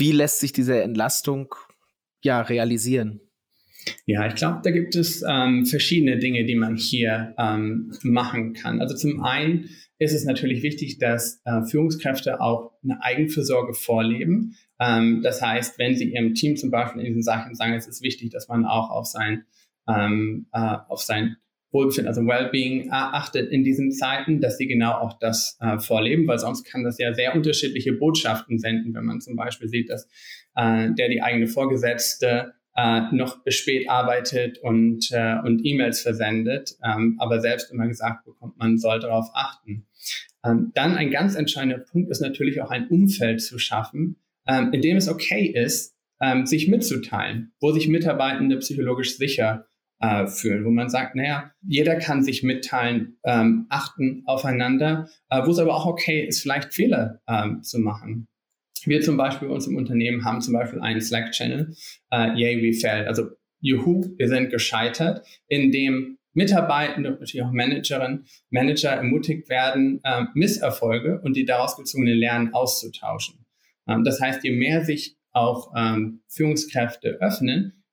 wie 0.00 0.12
lässt 0.12 0.40
sich 0.40 0.52
diese 0.52 0.82
Entlastung 0.82 1.54
ja 2.22 2.40
realisieren? 2.40 3.20
Ja, 4.06 4.26
ich 4.26 4.34
glaube, 4.34 4.60
da 4.64 4.70
gibt 4.70 4.96
es 4.96 5.22
ähm, 5.26 5.64
verschiedene 5.64 6.18
Dinge, 6.18 6.44
die 6.44 6.56
man 6.56 6.76
hier 6.76 7.34
ähm, 7.38 7.92
machen 8.02 8.54
kann. 8.54 8.80
Also 8.80 8.96
zum 8.96 9.22
einen 9.22 9.70
ist 10.00 10.14
es 10.14 10.24
natürlich 10.24 10.62
wichtig, 10.62 10.98
dass 10.98 11.42
äh, 11.44 11.62
Führungskräfte 11.62 12.40
auch 12.40 12.72
eine 12.82 13.02
Eigenfürsorge 13.02 13.74
vorleben. 13.74 14.56
Ähm, 14.80 15.20
das 15.22 15.42
heißt, 15.42 15.78
wenn 15.78 15.94
sie 15.94 16.12
ihrem 16.14 16.34
Team 16.34 16.56
zum 16.56 16.70
Beispiel 16.70 17.02
in 17.02 17.08
diesen 17.08 17.22
Sachen 17.22 17.54
sagen, 17.54 17.74
es 17.74 17.86
ist 17.86 18.02
wichtig, 18.02 18.30
dass 18.30 18.48
man 18.48 18.64
auch 18.64 18.90
auf 18.90 19.06
sein, 19.06 19.44
ähm, 19.86 20.46
äh, 20.52 20.76
auf 20.88 21.02
sein 21.02 21.36
Wohlbefinden, 21.70 22.08
also 22.08 22.26
Wellbeing 22.26 22.86
äh, 22.86 22.92
achtet 22.92 23.52
in 23.52 23.62
diesen 23.62 23.92
Zeiten, 23.92 24.40
dass 24.40 24.56
sie 24.56 24.66
genau 24.66 24.92
auch 24.92 25.18
das 25.18 25.58
äh, 25.60 25.78
vorleben, 25.78 26.26
weil 26.26 26.38
sonst 26.38 26.64
kann 26.64 26.82
das 26.82 26.98
ja 26.98 27.12
sehr 27.12 27.34
unterschiedliche 27.34 27.92
Botschaften 27.92 28.58
senden, 28.58 28.94
wenn 28.94 29.04
man 29.04 29.20
zum 29.20 29.36
Beispiel 29.36 29.68
sieht, 29.68 29.90
dass 29.90 30.08
äh, 30.56 30.88
der 30.94 31.10
die 31.10 31.22
eigene 31.22 31.46
Vorgesetzte 31.46 32.54
äh, 32.76 33.02
noch 33.12 33.38
spät 33.48 33.88
arbeitet 33.88 34.58
und, 34.58 35.10
äh, 35.10 35.36
und 35.44 35.60
E-Mails 35.64 36.02
versendet, 36.02 36.76
ähm, 36.84 37.16
aber 37.18 37.40
selbst 37.40 37.72
immer 37.72 37.88
gesagt 37.88 38.24
bekommt, 38.24 38.58
man 38.58 38.78
soll 38.78 39.00
darauf 39.00 39.28
achten. 39.34 39.86
Ähm, 40.44 40.70
dann 40.74 40.96
ein 40.96 41.10
ganz 41.10 41.34
entscheidender 41.34 41.78
Punkt 41.78 42.10
ist 42.10 42.20
natürlich 42.20 42.62
auch 42.62 42.70
ein 42.70 42.88
Umfeld 42.88 43.42
zu 43.42 43.58
schaffen, 43.58 44.16
ähm, 44.46 44.72
in 44.72 44.80
dem 44.80 44.96
es 44.96 45.08
okay 45.08 45.46
ist, 45.46 45.94
ähm, 46.20 46.46
sich 46.46 46.68
mitzuteilen, 46.68 47.52
wo 47.60 47.72
sich 47.72 47.88
Mitarbeitende 47.88 48.58
psychologisch 48.58 49.16
sicher 49.16 49.66
äh, 50.00 50.26
fühlen, 50.26 50.64
wo 50.64 50.70
man 50.70 50.88
sagt, 50.88 51.14
naja, 51.14 51.52
jeder 51.62 51.96
kann 51.96 52.22
sich 52.22 52.42
mitteilen, 52.42 53.18
ähm, 53.24 53.66
achten 53.68 54.22
aufeinander, 54.26 55.08
äh, 55.28 55.44
wo 55.44 55.50
es 55.50 55.58
aber 55.58 55.74
auch 55.74 55.86
okay 55.86 56.26
ist, 56.26 56.40
vielleicht 56.40 56.72
Fehler 56.72 57.20
ähm, 57.28 57.62
zu 57.62 57.78
machen. 57.78 58.26
Wir 58.86 59.00
zum 59.00 59.16
Beispiel 59.16 59.48
bei 59.48 59.54
uns 59.54 59.66
im 59.66 59.76
Unternehmen 59.76 60.24
haben 60.24 60.40
zum 60.40 60.54
Beispiel 60.54 60.80
einen 60.80 61.00
Slack-Channel, 61.00 61.74
äh, 62.10 62.34
Yay, 62.34 62.62
we 62.62 62.78
failed. 62.78 63.06
Also, 63.06 63.30
juhu, 63.60 64.14
wir 64.16 64.28
sind 64.28 64.50
gescheitert, 64.50 65.26
in 65.48 65.70
dem 65.70 66.18
Mitarbeitende 66.32 67.10
und 67.10 67.20
natürlich 67.20 67.44
auch 67.44 67.52
Managerinnen, 67.52 68.26
Manager 68.50 68.90
ermutigt 68.90 69.48
werden, 69.48 70.00
äh, 70.04 70.24
Misserfolge 70.34 71.20
und 71.22 71.36
die 71.36 71.44
daraus 71.44 71.76
gezogenen 71.76 72.16
Lernen 72.16 72.54
auszutauschen. 72.54 73.44
Ähm, 73.88 74.04
das 74.04 74.20
heißt, 74.20 74.44
je 74.44 74.52
mehr 74.52 74.84
sich 74.84 75.16
auch 75.32 75.72
ähm, 75.76 76.22
Führungskräfte 76.28 77.18
öffnen, 77.20 77.84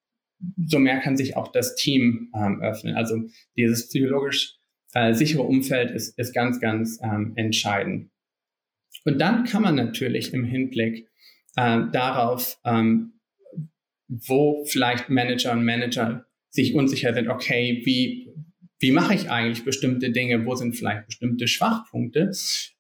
so 0.66 0.80
mehr 0.80 1.00
kann 1.00 1.18
sich 1.18 1.36
auch 1.36 1.52
das 1.52 1.76
Team 1.76 2.32
ähm, 2.36 2.62
öffnen. 2.62 2.96
Also 2.96 3.24
dieses 3.56 3.90
psychologisch 3.90 4.56
äh, 4.94 5.14
sichere 5.14 5.44
Umfeld 5.44 5.92
ist, 5.92 6.18
ist 6.18 6.34
ganz, 6.34 6.60
ganz 6.60 7.00
ähm, 7.02 7.34
entscheidend. 7.36 8.12
Und 9.08 9.20
dann 9.20 9.46
kann 9.46 9.62
man 9.62 9.76
natürlich 9.76 10.34
im 10.34 10.44
Hinblick 10.44 11.08
äh, 11.56 11.80
darauf, 11.94 12.60
ähm, 12.66 13.14
wo 14.10 14.66
vielleicht 14.66 15.08
Manager 15.08 15.54
und 15.54 15.64
Manager 15.64 16.26
sich 16.50 16.76
unsicher 16.76 17.14
sind, 17.14 17.30
okay, 17.30 17.82
wie, 17.86 18.34
wie 18.80 18.92
mache 18.92 19.14
ich 19.14 19.32
eigentlich 19.32 19.64
bestimmte 19.64 20.12
Dinge, 20.12 20.46
wo 20.46 20.56
sind 20.56 20.76
vielleicht 20.76 21.06
bestimmte 21.06 21.48
Schwachpunkte, 21.48 22.34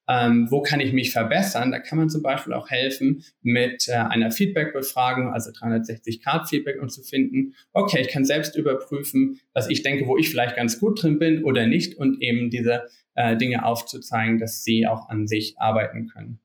ähm, 0.10 0.48
wo 0.50 0.62
kann 0.62 0.82
ich 0.82 0.92
mich 0.92 1.12
verbessern? 1.12 1.72
Da 1.72 1.80
kann 1.80 1.98
man 1.98 2.10
zum 2.10 2.24
Beispiel 2.24 2.52
auch 2.52 2.70
helfen 2.70 3.24
mit 3.42 3.88
äh, 3.88 3.94
einer 3.94 4.30
Feedback-Befragung, 4.30 5.32
also 5.32 5.52
360-Grad-Feedback, 5.52 6.82
um 6.82 6.90
zu 6.90 7.04
finden, 7.04 7.56
okay, 7.72 8.02
ich 8.02 8.10
kann 8.10 8.26
selbst 8.26 8.58
überprüfen, 8.58 9.40
was 9.54 9.70
ich 9.70 9.82
denke, 9.82 10.08
wo 10.08 10.18
ich 10.18 10.30
vielleicht 10.30 10.58
ganz 10.58 10.78
gut 10.78 11.02
drin 11.02 11.20
bin 11.20 11.46
oder 11.46 11.68
nicht 11.68 11.98
und 11.98 12.22
eben 12.22 12.50
diese 12.50 12.84
äh, 13.18 13.36
Dinge 13.36 13.66
aufzuzeigen, 13.66 14.38
dass 14.38 14.64
sie 14.64 14.88
auch 14.88 15.10
an 15.10 15.28
sich 15.28 15.56
arbeiten 15.58 16.08
können, 16.08 16.40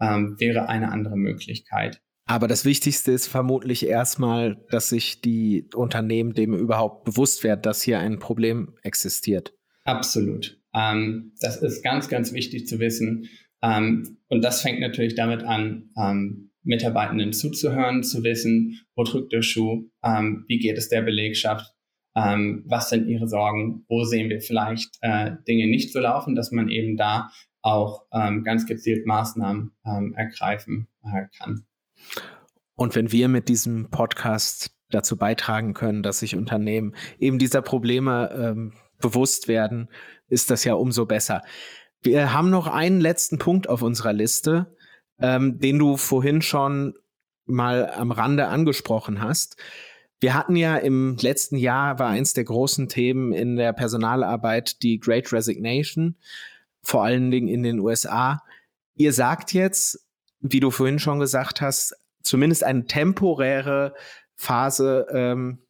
ähm, 0.00 0.36
wäre 0.38 0.68
eine 0.68 0.92
andere 0.92 1.16
Möglichkeit. 1.16 2.00
Aber 2.26 2.46
das 2.46 2.66
Wichtigste 2.66 3.10
ist 3.10 3.26
vermutlich 3.26 3.86
erstmal, 3.86 4.62
dass 4.70 4.90
sich 4.90 5.22
die 5.22 5.66
Unternehmen 5.74 6.34
dem 6.34 6.52
überhaupt 6.52 7.04
bewusst 7.04 7.42
werden, 7.42 7.62
dass 7.62 7.80
hier 7.80 7.98
ein 7.98 8.18
Problem 8.18 8.74
existiert. 8.82 9.54
Absolut. 9.84 10.60
Ähm, 10.74 11.32
das 11.40 11.56
ist 11.56 11.82
ganz, 11.82 12.10
ganz 12.10 12.34
wichtig 12.34 12.66
zu 12.66 12.78
wissen. 12.78 13.30
Ähm, 13.62 14.18
und 14.28 14.44
das 14.44 14.60
fängt 14.60 14.80
natürlich 14.80 15.14
damit 15.14 15.42
an, 15.42 15.90
ähm, 15.98 16.50
Mitarbeitenden 16.62 17.32
zuzuhören, 17.32 18.02
zu 18.02 18.22
wissen, 18.22 18.78
wo 18.94 19.04
drückt 19.04 19.32
der 19.32 19.40
Schuh, 19.40 19.88
ähm, 20.04 20.44
wie 20.48 20.58
geht 20.58 20.76
es 20.76 20.90
der 20.90 21.00
Belegschaft, 21.00 21.72
ähm, 22.18 22.64
was 22.66 22.90
sind 22.90 23.06
ihre 23.06 23.28
Sorgen, 23.28 23.84
wo 23.88 24.04
sehen 24.04 24.28
wir 24.28 24.40
vielleicht 24.40 24.98
äh, 25.02 25.32
Dinge 25.46 25.68
nicht 25.68 25.92
so 25.92 26.00
laufen, 26.00 26.34
dass 26.34 26.50
man 26.50 26.68
eben 26.68 26.96
da 26.96 27.30
auch 27.62 28.06
ähm, 28.12 28.44
ganz 28.44 28.66
gezielt 28.66 29.06
Maßnahmen 29.06 29.72
ergreifen 30.14 30.88
äh, 31.04 31.26
kann. 31.36 31.66
Und 32.74 32.94
wenn 32.94 33.12
wir 33.12 33.28
mit 33.28 33.48
diesem 33.48 33.90
Podcast 33.90 34.70
dazu 34.90 35.16
beitragen 35.16 35.74
können, 35.74 36.02
dass 36.02 36.20
sich 36.20 36.36
Unternehmen 36.36 36.94
eben 37.18 37.38
dieser 37.38 37.62
Probleme 37.62 38.30
ähm, 38.32 38.72
bewusst 39.00 39.48
werden, 39.48 39.88
ist 40.28 40.50
das 40.50 40.64
ja 40.64 40.74
umso 40.74 41.06
besser. 41.06 41.42
Wir 42.02 42.32
haben 42.32 42.50
noch 42.50 42.66
einen 42.66 43.00
letzten 43.00 43.38
Punkt 43.38 43.68
auf 43.68 43.82
unserer 43.82 44.12
Liste, 44.12 44.76
ähm, 45.20 45.58
den 45.58 45.78
du 45.78 45.96
vorhin 45.96 46.42
schon 46.42 46.94
mal 47.44 47.90
am 47.90 48.12
Rande 48.12 48.46
angesprochen 48.46 49.20
hast. 49.20 49.56
Wir 50.20 50.34
hatten 50.34 50.56
ja 50.56 50.76
im 50.76 51.16
letzten 51.20 51.56
Jahr 51.56 51.98
war 51.98 52.08
eins 52.08 52.32
der 52.32 52.44
großen 52.44 52.88
Themen 52.88 53.32
in 53.32 53.56
der 53.56 53.72
Personalarbeit 53.72 54.82
die 54.82 54.98
Great 54.98 55.32
Resignation, 55.32 56.16
vor 56.82 57.04
allen 57.04 57.30
Dingen 57.30 57.48
in 57.48 57.62
den 57.62 57.78
USA. 57.78 58.42
Ihr 58.94 59.12
sagt 59.12 59.52
jetzt, 59.52 60.04
wie 60.40 60.60
du 60.60 60.70
vorhin 60.70 60.98
schon 60.98 61.20
gesagt 61.20 61.60
hast, 61.60 61.94
zumindest 62.22 62.64
eine 62.64 62.86
temporäre 62.86 63.94
Phase 64.34 65.06
ähm, 65.12 65.62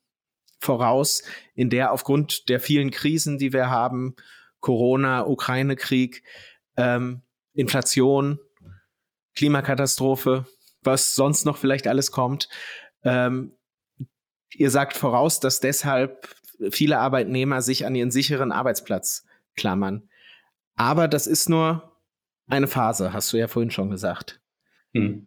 voraus, 0.60 1.22
in 1.54 1.68
der 1.68 1.92
aufgrund 1.92 2.48
der 2.48 2.60
vielen 2.60 2.90
Krisen, 2.90 3.38
die 3.38 3.52
wir 3.52 3.68
haben, 3.68 4.16
Corona, 4.60 5.26
Ukraine-Krieg, 5.26 6.22
ähm, 6.76 7.22
Inflation, 7.52 8.38
Klimakatastrophe, 9.36 10.46
was 10.82 11.14
sonst 11.14 11.44
noch 11.44 11.58
vielleicht 11.58 11.86
alles 11.86 12.10
kommt. 12.10 12.48
Ähm, 13.04 13.57
ihr 14.54 14.70
sagt 14.70 14.96
voraus, 14.96 15.40
dass 15.40 15.60
deshalb 15.60 16.34
viele 16.70 16.98
Arbeitnehmer 16.98 17.62
sich 17.62 17.86
an 17.86 17.94
ihren 17.94 18.10
sicheren 18.10 18.52
Arbeitsplatz 18.52 19.26
klammern. 19.56 20.08
Aber 20.76 21.08
das 21.08 21.26
ist 21.26 21.48
nur 21.48 21.96
eine 22.48 22.66
Phase, 22.66 23.12
hast 23.12 23.32
du 23.32 23.36
ja 23.36 23.48
vorhin 23.48 23.70
schon 23.70 23.90
gesagt. 23.90 24.40
Hm. 24.94 25.26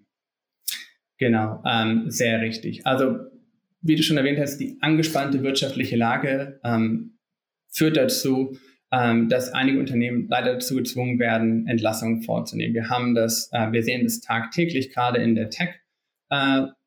Genau, 1.17 1.61
ähm, 1.65 2.09
sehr 2.09 2.41
richtig. 2.41 2.85
Also 2.85 3.19
wie 3.81 3.95
du 3.95 4.03
schon 4.03 4.17
erwähnt 4.17 4.39
hast, 4.39 4.57
die 4.57 4.77
angespannte 4.81 5.43
wirtschaftliche 5.43 5.95
Lage 5.95 6.59
ähm, 6.63 7.17
führt 7.69 7.97
dazu, 7.97 8.57
ähm, 8.91 9.29
dass 9.29 9.53
einige 9.53 9.79
Unternehmen 9.79 10.27
leider 10.29 10.53
dazu 10.53 10.75
gezwungen 10.75 11.19
werden, 11.19 11.67
Entlassungen 11.67 12.21
vorzunehmen. 12.23 12.73
Wir 12.73 12.89
haben 12.89 13.15
das, 13.15 13.49
äh, 13.53 13.71
wir 13.71 13.83
sehen 13.83 14.03
das 14.03 14.19
tagtäglich 14.19 14.93
gerade 14.93 15.21
in 15.21 15.35
der 15.35 15.49
Tech-Branche. 15.49 16.67
Äh, 16.69 16.80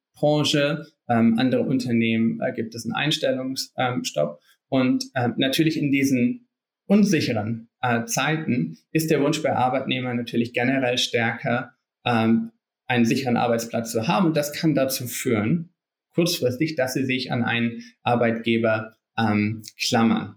ähm, 1.08 1.38
andere 1.38 1.62
Unternehmen 1.62 2.40
äh, 2.40 2.52
gibt 2.52 2.74
es 2.74 2.84
einen 2.84 2.94
Einstellungsstopp. 2.94 4.40
Und 4.68 5.04
äh, 5.14 5.28
natürlich 5.36 5.76
in 5.76 5.92
diesen 5.92 6.48
unsicheren 6.86 7.68
äh, 7.80 8.04
Zeiten 8.04 8.78
ist 8.92 9.10
der 9.10 9.20
Wunsch 9.20 9.42
bei 9.42 9.54
Arbeitnehmern 9.54 10.16
natürlich 10.16 10.52
generell 10.52 10.98
stärker, 10.98 11.74
ähm, 12.04 12.50
einen 12.86 13.04
sicheren 13.04 13.36
Arbeitsplatz 13.36 13.92
zu 13.92 14.08
haben. 14.08 14.26
Und 14.26 14.36
das 14.36 14.52
kann 14.52 14.74
dazu 14.74 15.06
führen, 15.06 15.74
kurzfristig, 16.14 16.76
dass 16.76 16.94
sie 16.94 17.04
sich 17.04 17.32
an 17.32 17.42
einen 17.42 17.82
Arbeitgeber 18.02 18.96
ähm, 19.18 19.62
klammern. 19.78 20.36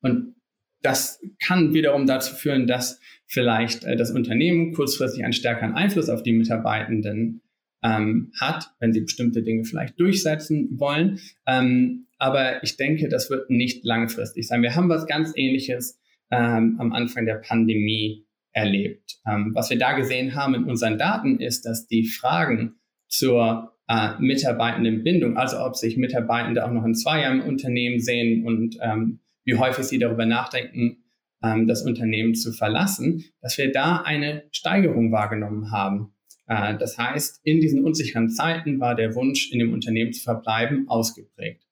Und 0.00 0.34
das 0.82 1.20
kann 1.42 1.72
wiederum 1.72 2.06
dazu 2.06 2.34
führen, 2.34 2.66
dass 2.66 3.00
vielleicht 3.26 3.84
äh, 3.84 3.96
das 3.96 4.10
Unternehmen 4.10 4.72
kurzfristig 4.72 5.24
einen 5.24 5.32
stärkeren 5.32 5.74
Einfluss 5.74 6.08
auf 6.08 6.22
die 6.22 6.32
Mitarbeitenden 6.32 7.42
ähm, 7.84 8.32
hat, 8.40 8.70
wenn 8.80 8.92
sie 8.92 9.02
bestimmte 9.02 9.42
Dinge 9.42 9.64
vielleicht 9.64 10.00
durchsetzen 10.00 10.80
wollen. 10.80 11.20
Ähm, 11.46 12.06
aber 12.18 12.64
ich 12.64 12.76
denke, 12.76 13.08
das 13.08 13.30
wird 13.30 13.50
nicht 13.50 13.84
langfristig 13.84 14.48
sein. 14.48 14.62
Wir 14.62 14.74
haben 14.74 14.88
was 14.88 15.06
ganz 15.06 15.32
Ähnliches 15.36 16.00
ähm, 16.30 16.76
am 16.80 16.92
Anfang 16.92 17.26
der 17.26 17.36
Pandemie 17.36 18.26
erlebt. 18.52 19.18
Ähm, 19.26 19.52
was 19.54 19.68
wir 19.68 19.78
da 19.78 19.92
gesehen 19.92 20.34
haben 20.34 20.54
in 20.54 20.64
unseren 20.64 20.96
Daten 20.96 21.38
ist, 21.38 21.66
dass 21.66 21.86
die 21.86 22.06
Fragen 22.06 22.76
zur 23.08 23.72
äh, 23.88 24.12
Mitarbeitendenbindung, 24.18 25.36
also 25.36 25.58
ob 25.60 25.76
sich 25.76 25.98
Mitarbeitende 25.98 26.64
auch 26.64 26.72
noch 26.72 26.84
in 26.84 26.94
zwei 26.94 27.20
Jahren 27.20 27.42
im 27.42 27.48
Unternehmen 27.48 28.00
sehen 28.00 28.46
und 28.46 28.78
ähm, 28.80 29.20
wie 29.44 29.56
häufig 29.56 29.84
sie 29.84 29.98
darüber 29.98 30.24
nachdenken, 30.24 31.04
ähm, 31.42 31.66
das 31.66 31.82
Unternehmen 31.82 32.34
zu 32.34 32.52
verlassen, 32.52 33.24
dass 33.42 33.58
wir 33.58 33.70
da 33.70 33.98
eine 33.98 34.44
Steigerung 34.52 35.12
wahrgenommen 35.12 35.70
haben. 35.70 36.13
Äh, 36.46 36.76
das 36.78 36.98
heißt, 36.98 37.40
in 37.44 37.60
diesen 37.60 37.84
unsicheren 37.84 38.28
Zeiten 38.30 38.80
war 38.80 38.94
der 38.94 39.14
Wunsch, 39.14 39.52
in 39.52 39.58
dem 39.58 39.72
Unternehmen 39.72 40.12
zu 40.12 40.22
verbleiben, 40.22 40.88
ausgeprägt. 40.88 41.62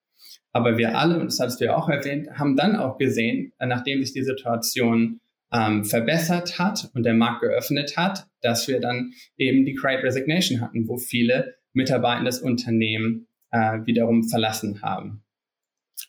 Aber 0.53 0.77
wir 0.77 0.99
alle, 0.99 1.19
und 1.19 1.27
das 1.27 1.41
hattest 1.41 1.61
du 1.61 1.65
ja 1.67 1.77
auch 1.77 1.89
erwähnt, 1.89 2.29
haben 2.39 2.57
dann 2.57 2.77
auch 2.77 2.99
gesehen, 2.99 3.53
äh, 3.59 3.67
nachdem 3.67 4.03
sich 4.03 4.13
die 4.13 4.25
Situation 4.25 5.21
ähm, 5.53 5.85
verbessert 5.85 6.59
hat 6.59 6.91
und 6.95 7.05
der 7.05 7.15
Markt 7.15 7.43
geöffnet 7.43 7.97
hat, 7.97 8.27
dass 8.41 8.69
wir 8.69 8.81
dann 8.81 9.13
eben 9.37 9.65
die 9.65 9.75
Great 9.75 10.03
Resignation 10.03 10.61
hatten, 10.61 10.89
wo 10.89 10.97
viele 10.97 11.55
Mitarbeiter 11.73 12.25
das 12.25 12.41
Unternehmen 12.41 13.27
äh, 13.51 13.81
wiederum 13.85 14.25
verlassen 14.25 14.83
haben. 14.83 15.23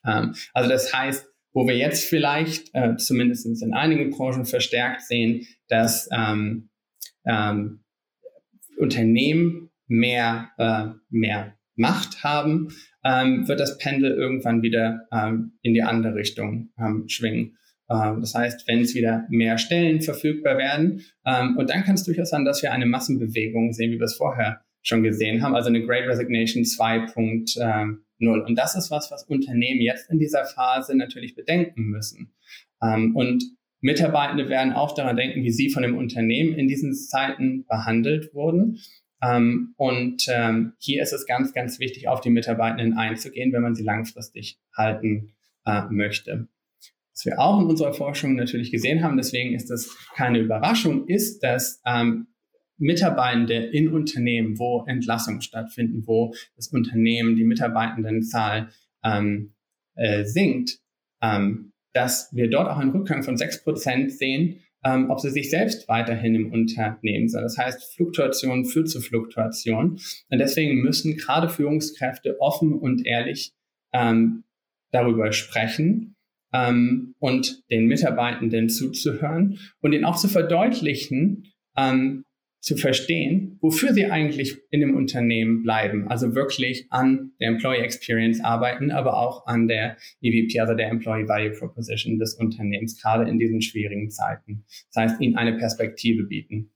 Ähm, 0.06 0.34
also 0.54 0.69
das 0.69 0.93
heißt, 0.93 1.28
wo 1.54 1.67
wir 1.67 1.78
jetzt 1.78 2.06
vielleicht 2.06 2.69
äh, 2.73 2.95
zumindest 2.97 3.45
in 3.62 3.73
einigen 3.73 4.10
Branchen 4.10 4.45
verstärkt 4.45 5.04
sehen, 5.04 5.45
dass 5.67 6.10
ähm, 6.12 6.69
ähm, 7.26 7.83
Unternehmen 8.78 9.70
mehr, 9.88 10.50
äh, 10.58 10.86
mehr 11.10 11.56
Macht 11.76 12.24
haben, 12.24 12.70
ähm, 13.04 13.48
wird 13.48 13.60
das 13.60 13.78
Pendel 13.78 14.12
irgendwann 14.12 14.62
wieder 14.62 15.08
ähm, 15.12 15.54
in 15.62 15.74
die 15.74 15.82
andere 15.82 16.16
Richtung 16.16 16.70
ähm, 16.78 17.06
schwingen. 17.08 17.58
Ähm, 17.90 18.22
das 18.22 18.36
heißt, 18.36 18.68
wenn 18.68 18.82
es 18.82 18.96
wieder 18.96 19.26
mehr 19.30 19.58
Stellen 19.58 20.02
verfügbar 20.02 20.58
werden, 20.58 21.02
ähm, 21.26 21.58
und 21.58 21.70
dann 21.70 21.84
kann 21.84 21.96
es 21.96 22.04
durchaus 22.04 22.30
sein, 22.30 22.46
dass 22.46 22.62
wir 22.62 22.72
eine 22.72 22.86
Massenbewegung 22.86 23.74
sehen, 23.74 23.92
wie 23.92 24.00
wir 24.00 24.06
es 24.06 24.16
vorher 24.16 24.62
schon 24.82 25.04
gesehen 25.04 25.42
haben, 25.42 25.56
also 25.56 25.70
eine 25.70 25.86
Great 25.86 26.08
Resignation 26.08 26.64
2.0. 26.64 28.46
Und 28.46 28.56
das 28.56 28.76
ist 28.76 28.92
was, 28.92 29.12
was 29.12 29.24
Unternehmen 29.24 29.82
jetzt 29.82 30.10
in 30.10 30.20
dieser 30.20 30.46
Phase 30.46 30.96
natürlich 30.96 31.36
bedenken 31.36 31.86
müssen. 31.86 32.34
Ähm, 32.82 33.16
und 33.16 33.44
Mitarbeitende 33.84 34.48
werden 34.48 34.72
auch 34.72 34.96
daran 34.96 35.17
denken, 35.17 35.43
wie 35.43 35.52
sie 35.52 35.69
von 35.69 35.84
dem 35.84 35.98
Unternehmen 35.98 36.54
in 36.54 36.69
diesen 36.69 36.93
Zeiten 36.96 37.65
behandelt 37.65 38.34
wurden. 38.34 38.80
Ähm, 39.22 39.74
und 39.76 40.26
ähm, 40.30 40.74
hier 40.80 41.04
ist 41.04 41.12
es 41.12 41.26
ganz, 41.26 41.54
ganz 41.54 41.80
wichtig, 41.80 42.08
auf 42.08 42.22
die 42.22 42.30
Mitarbeitenden 42.30 42.98
einzugehen, 42.98 43.52
wenn 43.52 43.62
man 43.62 43.76
sie 43.76 43.84
langfristig 43.84 44.58
halten 44.76 45.34
äh, 45.65 45.82
möchte. 45.89 46.48
Was 47.12 47.26
wir 47.26 47.39
auch 47.39 47.60
in 47.60 47.67
unserer 47.67 47.93
Forschung 47.93 48.36
natürlich 48.36 48.72
gesehen 48.72 49.04
haben, 49.04 49.17
deswegen 49.17 49.54
ist 49.54 49.69
das 49.69 49.93
keine 50.15 50.39
Überraschung, 50.39 51.06
ist, 51.10 51.43
dass 51.43 51.82
ähm, 51.86 52.28
Mitarbeitende 52.78 53.56
in 53.56 53.89
Unternehmen, 53.89 54.58
wo 54.60 54.86
Entlassungen 54.88 55.41
stattfinden, 55.41 56.08
wo 56.08 56.34
das 56.56 56.69
Unternehmen 56.69 57.36
die 57.36 57.43
Mitarbeitendenzahl 57.43 58.69
ähm, 59.04 59.54
äh, 59.96 60.24
sinkt, 60.24 60.80
ähm, 61.22 61.73
dass 61.94 62.30
wir 62.34 62.50
dort 62.50 62.70
auch 62.70 62.78
einen 62.78 62.92
Rückgang 62.92 63.24
von 63.24 63.38
sechs 63.38 63.64
Prozent 63.64 64.12
sehen, 64.12 64.60
ähm, 64.84 65.10
ob 65.10 65.20
sie 65.20 65.30
sich 65.30 65.50
selbst 65.50 65.88
weiterhin 65.88 66.36
im 66.36 66.52
Unternehmen 66.52 67.30
sind. 67.30 67.42
Das 67.42 67.58
heißt, 67.58 67.96
Fluktuation 67.96 68.66
führt 68.66 68.90
zu 68.90 69.00
Fluktuation. 69.00 70.00
Und 70.30 70.40
deswegen 70.40 70.82
müssen 70.82 71.16
gerade 71.16 71.50
Führungskräfte 71.50 72.42
offen 72.42 72.74
und 72.74 73.06
ehrlich 73.06 73.54
ähm, 73.94 74.44
darüber 74.92 75.32
sprechen 75.32 76.16
ähm, 76.54 77.16
und 77.20 77.64
den 77.70 77.88
Mitarbeitenden 77.88 78.70
zuzuhören 78.70 79.60
und 79.82 79.94
ihnen 79.94 80.06
auch 80.06 80.18
zu 80.18 80.28
verdeutlichen, 80.28 81.52
ähm, 81.78 82.26
zu 82.63 82.78
verstehen, 82.78 83.58
wofür 83.60 83.93
sie 83.93 84.06
eigentlich 84.06 84.58
in 84.71 84.80
dem 84.80 84.95
Unternehmen 84.95 85.63
bleiben. 85.63 86.08
Also 86.08 86.34
wirklich 86.34 86.88
an 86.91 87.34
der 87.41 87.49
Employee 87.49 87.82
Experience 87.84 88.41
arbeiten, 88.41 88.89
aber 88.89 89.17
auch 89.17 89.45
an 89.47 89.67
der 89.67 89.97
EVP, 90.21 90.62
also 90.62 90.73
der 90.73 90.88
Employee 90.88 91.28
Value 91.28 91.52
Proposition 91.52 92.19
des 92.19 92.36
Unternehmens, 92.36 93.02
gerade 93.02 93.30
in 93.30 93.38
diesen 93.38 93.62
schwierigen 93.62 94.10
Zeiten. 94.10 94.63
Das 94.93 95.04
heißt, 95.04 95.21
ihnen 95.21 95.36
eine 95.36 95.58
Perspektive 95.58 96.23
bieten. 96.23 96.71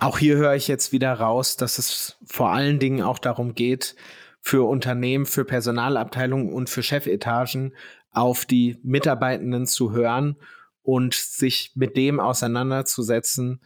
Auch 0.00 0.18
hier 0.18 0.36
höre 0.36 0.56
ich 0.56 0.66
jetzt 0.66 0.92
wieder 0.92 1.12
raus, 1.12 1.56
dass 1.56 1.78
es 1.78 2.18
vor 2.24 2.50
allen 2.50 2.80
Dingen 2.80 3.02
auch 3.02 3.20
darum 3.20 3.54
geht, 3.54 3.94
für 4.40 4.66
Unternehmen, 4.68 5.24
für 5.24 5.44
Personalabteilungen 5.44 6.52
und 6.52 6.68
für 6.68 6.82
Chefetagen 6.82 7.76
auf 8.10 8.44
die 8.44 8.76
Mitarbeitenden 8.82 9.66
zu 9.66 9.92
hören 9.92 10.34
und 10.82 11.14
sich 11.14 11.72
mit 11.76 11.96
dem 11.96 12.18
auseinanderzusetzen, 12.18 13.60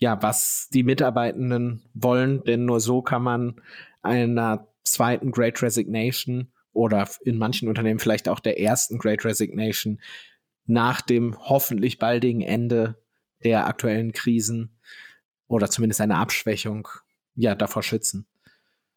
ja, 0.00 0.20
was 0.22 0.68
die 0.72 0.82
Mitarbeitenden 0.82 1.82
wollen, 1.94 2.42
denn 2.44 2.64
nur 2.64 2.80
so 2.80 3.02
kann 3.02 3.22
man 3.22 3.60
einer 4.02 4.66
zweiten 4.82 5.30
Great 5.30 5.62
Resignation 5.62 6.50
oder 6.72 7.08
in 7.22 7.38
manchen 7.38 7.68
Unternehmen 7.68 8.00
vielleicht 8.00 8.28
auch 8.28 8.40
der 8.40 8.58
ersten 8.58 8.98
Great 8.98 9.24
Resignation 9.24 10.00
nach 10.66 11.00
dem 11.02 11.36
hoffentlich 11.38 11.98
baldigen 11.98 12.40
Ende 12.40 12.96
der 13.44 13.66
aktuellen 13.66 14.12
Krisen 14.12 14.80
oder 15.46 15.68
zumindest 15.68 16.00
eine 16.00 16.16
Abschwächung 16.16 16.88
ja 17.34 17.54
davor 17.54 17.82
schützen. 17.82 18.26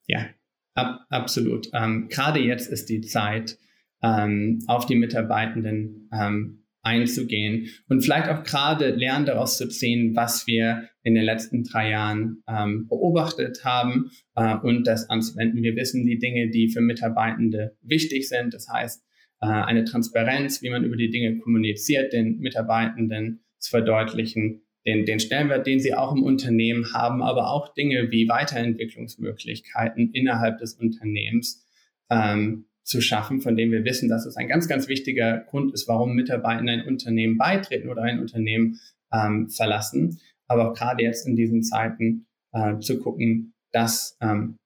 Ja, 0.08 0.26
ab, 0.74 1.02
absolut. 1.10 1.70
Ähm, 1.74 2.08
Gerade 2.10 2.40
jetzt 2.40 2.68
ist 2.68 2.90
die 2.90 3.02
Zeit, 3.02 3.58
ähm, 4.02 4.60
auf 4.68 4.86
die 4.86 4.96
Mitarbeitenden 4.96 6.10
ähm, 6.14 6.63
einzugehen 6.84 7.70
und 7.88 8.02
vielleicht 8.02 8.30
auch 8.30 8.44
gerade 8.44 8.90
lernen 8.90 9.26
daraus 9.26 9.58
zu 9.58 9.68
ziehen, 9.70 10.16
was 10.16 10.46
wir 10.48 10.90
in 11.02 11.16
den 11.16 11.24
letzten 11.24 11.64
drei 11.64 11.90
Jahren 11.90 12.44
ähm, 12.48 12.88
beobachtet 12.88 13.64
haben 13.64 14.12
äh, 14.36 14.56
und 14.58 14.86
das 14.86 15.10
anzuwenden. 15.10 15.64
Wir 15.64 15.76
wissen 15.76 16.06
die 16.06 16.20
Dinge, 16.20 16.50
die 16.50 16.70
für 16.70 16.82
Mitarbeitende 16.82 17.78
wichtig 17.82 18.28
sind. 18.28 18.54
Das 18.54 18.68
heißt, 18.70 19.04
äh, 19.42 19.46
eine 19.46 19.86
Transparenz, 19.86 20.62
wie 20.62 20.70
man 20.70 20.84
über 20.84 20.98
die 20.98 21.10
Dinge 21.10 21.38
kommuniziert, 21.38 22.14
den 22.14 22.40
Mitarbeitenden 22.40 23.44
zu 23.60 23.72
verdeutlichen, 23.72 24.62
den, 24.86 25.06
den 25.06 25.22
Stellenwert, 25.22 25.66
den 25.66 25.80
sie 25.80 25.94
auch 25.94 26.14
im 26.14 26.24
Unternehmen 26.24 26.94
haben, 26.94 27.24
aber 27.24 27.50
auch 27.50 27.74
Dinge 27.74 28.12
wie 28.12 28.28
Weiterentwicklungsmöglichkeiten 28.28 30.12
innerhalb 30.12 30.58
des 30.58 30.74
Unternehmens 30.74 31.66
ähm, 32.10 32.66
zu 32.84 33.02
schaffen, 33.02 33.42
von 33.42 33.56
dem 33.56 33.72
wir 33.72 33.86
wissen, 33.86 34.10
dass 34.10 34.26
es 34.26 34.36
ein 34.36 34.48
ganz, 34.48 34.68
ganz 34.68 34.88
wichtiger 34.88 35.40
Grund 35.50 35.74
ist, 35.74 35.88
warum 35.88 36.14
Mitarbeiter 36.14 36.62
in 36.62 36.70
ein 36.70 36.88
Unternehmen 36.88 37.38
beitreten 37.38 37.90
oder 37.90 38.04
ein 38.04 38.20
Unternehmen 38.20 38.80
ähm, 39.12 39.50
verlassen. 39.50 40.20
Aber 40.48 40.70
auch 40.72 40.74
gerade 40.76 41.04
jetzt 41.04 41.26
in 41.26 41.36
diesen 41.36 41.64
Zeiten 41.64 42.28
äh, 42.52 42.80
zu 42.80 43.00
gucken, 43.00 43.54
dass 43.72 44.18
ähm, 44.22 44.58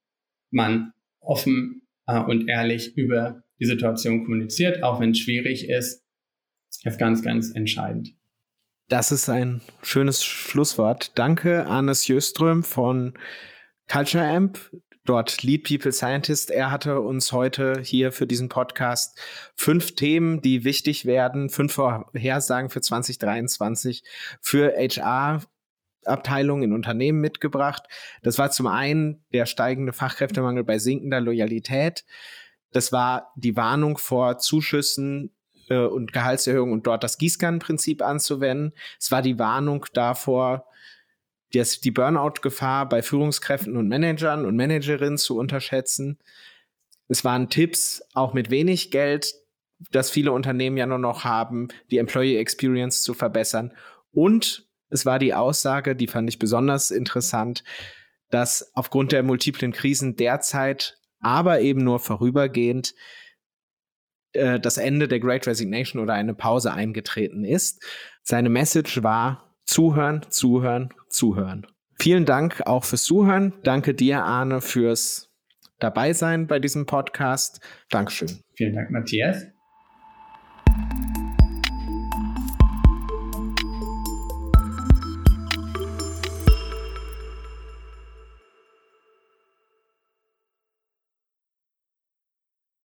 man 0.52 0.94
offen 1.20 1.84
äh, 2.08 2.20
und 2.20 2.50
ehrlich 2.50 2.98
über 2.98 3.44
die 3.60 3.66
Situation 3.66 4.24
kommuniziert, 4.24 4.84
auch 4.84 5.00
wenn 5.00 5.12
es 5.12 5.20
schwierig 5.20 5.70
ist, 5.70 6.04
ist 6.84 7.00
ganz, 7.00 7.22
ganz 7.22 7.52
entscheidend. 7.52 8.14
Das 8.90 9.12
ist 9.12 9.30
ein 9.30 9.62
schönes 9.84 10.24
Schlusswort. 10.24 11.18
Danke, 11.18 11.66
Arnes 11.66 12.08
Jöström 12.08 12.64
von 12.64 13.14
Culture 13.88 14.26
Amp 14.26 14.60
dort 15.08 15.42
Lead 15.44 15.64
People 15.64 15.92
Scientist. 15.92 16.52
Er 16.52 16.70
hatte 16.70 17.00
uns 17.00 17.32
heute 17.32 17.82
hier 17.82 18.12
für 18.12 18.28
diesen 18.28 18.50
Podcast 18.50 19.20
fünf 19.56 19.96
Themen, 19.96 20.42
die 20.42 20.64
wichtig 20.64 21.06
werden, 21.06 21.50
fünf 21.50 21.74
Vorhersagen 21.74 22.70
für 22.70 22.82
2023 22.82 24.04
für 24.42 24.74
HR 24.78 25.42
Abteilungen 26.06 26.64
in 26.64 26.74
Unternehmen 26.74 27.20
mitgebracht. 27.20 27.84
Das 28.22 28.38
war 28.38 28.52
zum 28.52 28.68
einen 28.68 29.26
der 29.34 29.46
steigende 29.46 29.94
Fachkräftemangel 29.94 30.64
bei 30.64 30.78
sinkender 30.80 31.20
Loyalität. 31.20 32.06
Das 32.72 32.92
war 32.92 33.32
die 33.36 33.56
Warnung 33.56 33.98
vor 33.98 34.38
Zuschüssen 34.38 35.36
äh, 35.70 35.80
und 35.80 36.14
Gehaltserhöhungen 36.14 36.74
und 36.74 36.88
dort 36.88 37.04
das 37.04 37.18
Gießkannenprinzip 37.18 38.02
anzuwenden. 38.02 38.74
Es 39.00 39.12
war 39.12 39.22
die 39.22 39.40
Warnung 39.40 39.86
davor, 39.94 40.66
das, 41.54 41.80
die 41.80 41.92
Burnout-Gefahr 41.92 42.90
bei 42.90 43.02
Führungskräften 43.02 43.78
und 43.78 43.88
Managern 43.88 44.46
und 44.46 44.56
Managerinnen 44.56 45.18
zu 45.18 45.38
unterschätzen. 45.38 46.20
Es 47.08 47.24
waren 47.24 47.50
Tipps, 47.50 48.04
auch 48.14 48.34
mit 48.34 48.50
wenig 48.50 48.92
Geld, 48.92 49.34
das 49.92 50.10
viele 50.10 50.32
Unternehmen 50.32 50.78
ja 50.78 50.86
nur 50.86 50.98
noch 50.98 51.24
haben, 51.24 51.70
die 51.92 52.00
Employee 52.00 52.38
Experience 52.38 53.04
zu 53.04 53.14
verbessern. 53.14 53.74
Und 54.12 54.68
es 54.90 55.06
war 55.06 55.20
die 55.20 55.34
Aussage, 55.34 55.96
die 55.96 56.08
fand 56.08 56.30
ich 56.30 56.40
besonders 56.40 56.92
interessant, 56.92 57.64
dass 58.30 58.72
aufgrund 58.74 59.12
der 59.12 59.24
multiplen 59.24 59.72
Krisen 59.72 60.16
derzeit, 60.16 60.98
aber 61.20 61.62
eben 61.62 61.84
nur 61.84 62.00
vorübergehend, 62.00 62.94
äh, 64.34 64.60
das 64.60 64.78
Ende 64.78 65.08
der 65.08 65.20
Great 65.20 65.48
Resignation 65.48 66.02
oder 66.02 66.14
eine 66.14 66.34
Pause 66.34 66.74
eingetreten 66.74 67.44
ist. 67.44 67.84
Seine 68.24 68.50
Message 68.50 69.04
war, 69.04 69.47
Zuhören, 69.68 70.26
zuhören, 70.30 70.90
zuhören. 71.10 71.68
Vielen 72.00 72.26
Dank 72.26 72.62
auch 72.66 72.86
fürs 72.86 73.04
Zuhören. 73.04 73.54
Danke 73.64 73.94
dir, 73.94 74.24
Arne, 74.24 74.62
fürs 74.62 75.30
Dabeisein 75.80 76.48
bei 76.48 76.60
diesem 76.60 76.86
Podcast. 76.86 77.60
Dankeschön. 77.90 78.40
Vielen 78.56 78.76
Dank, 78.76 78.92
Matthias. 78.92 79.44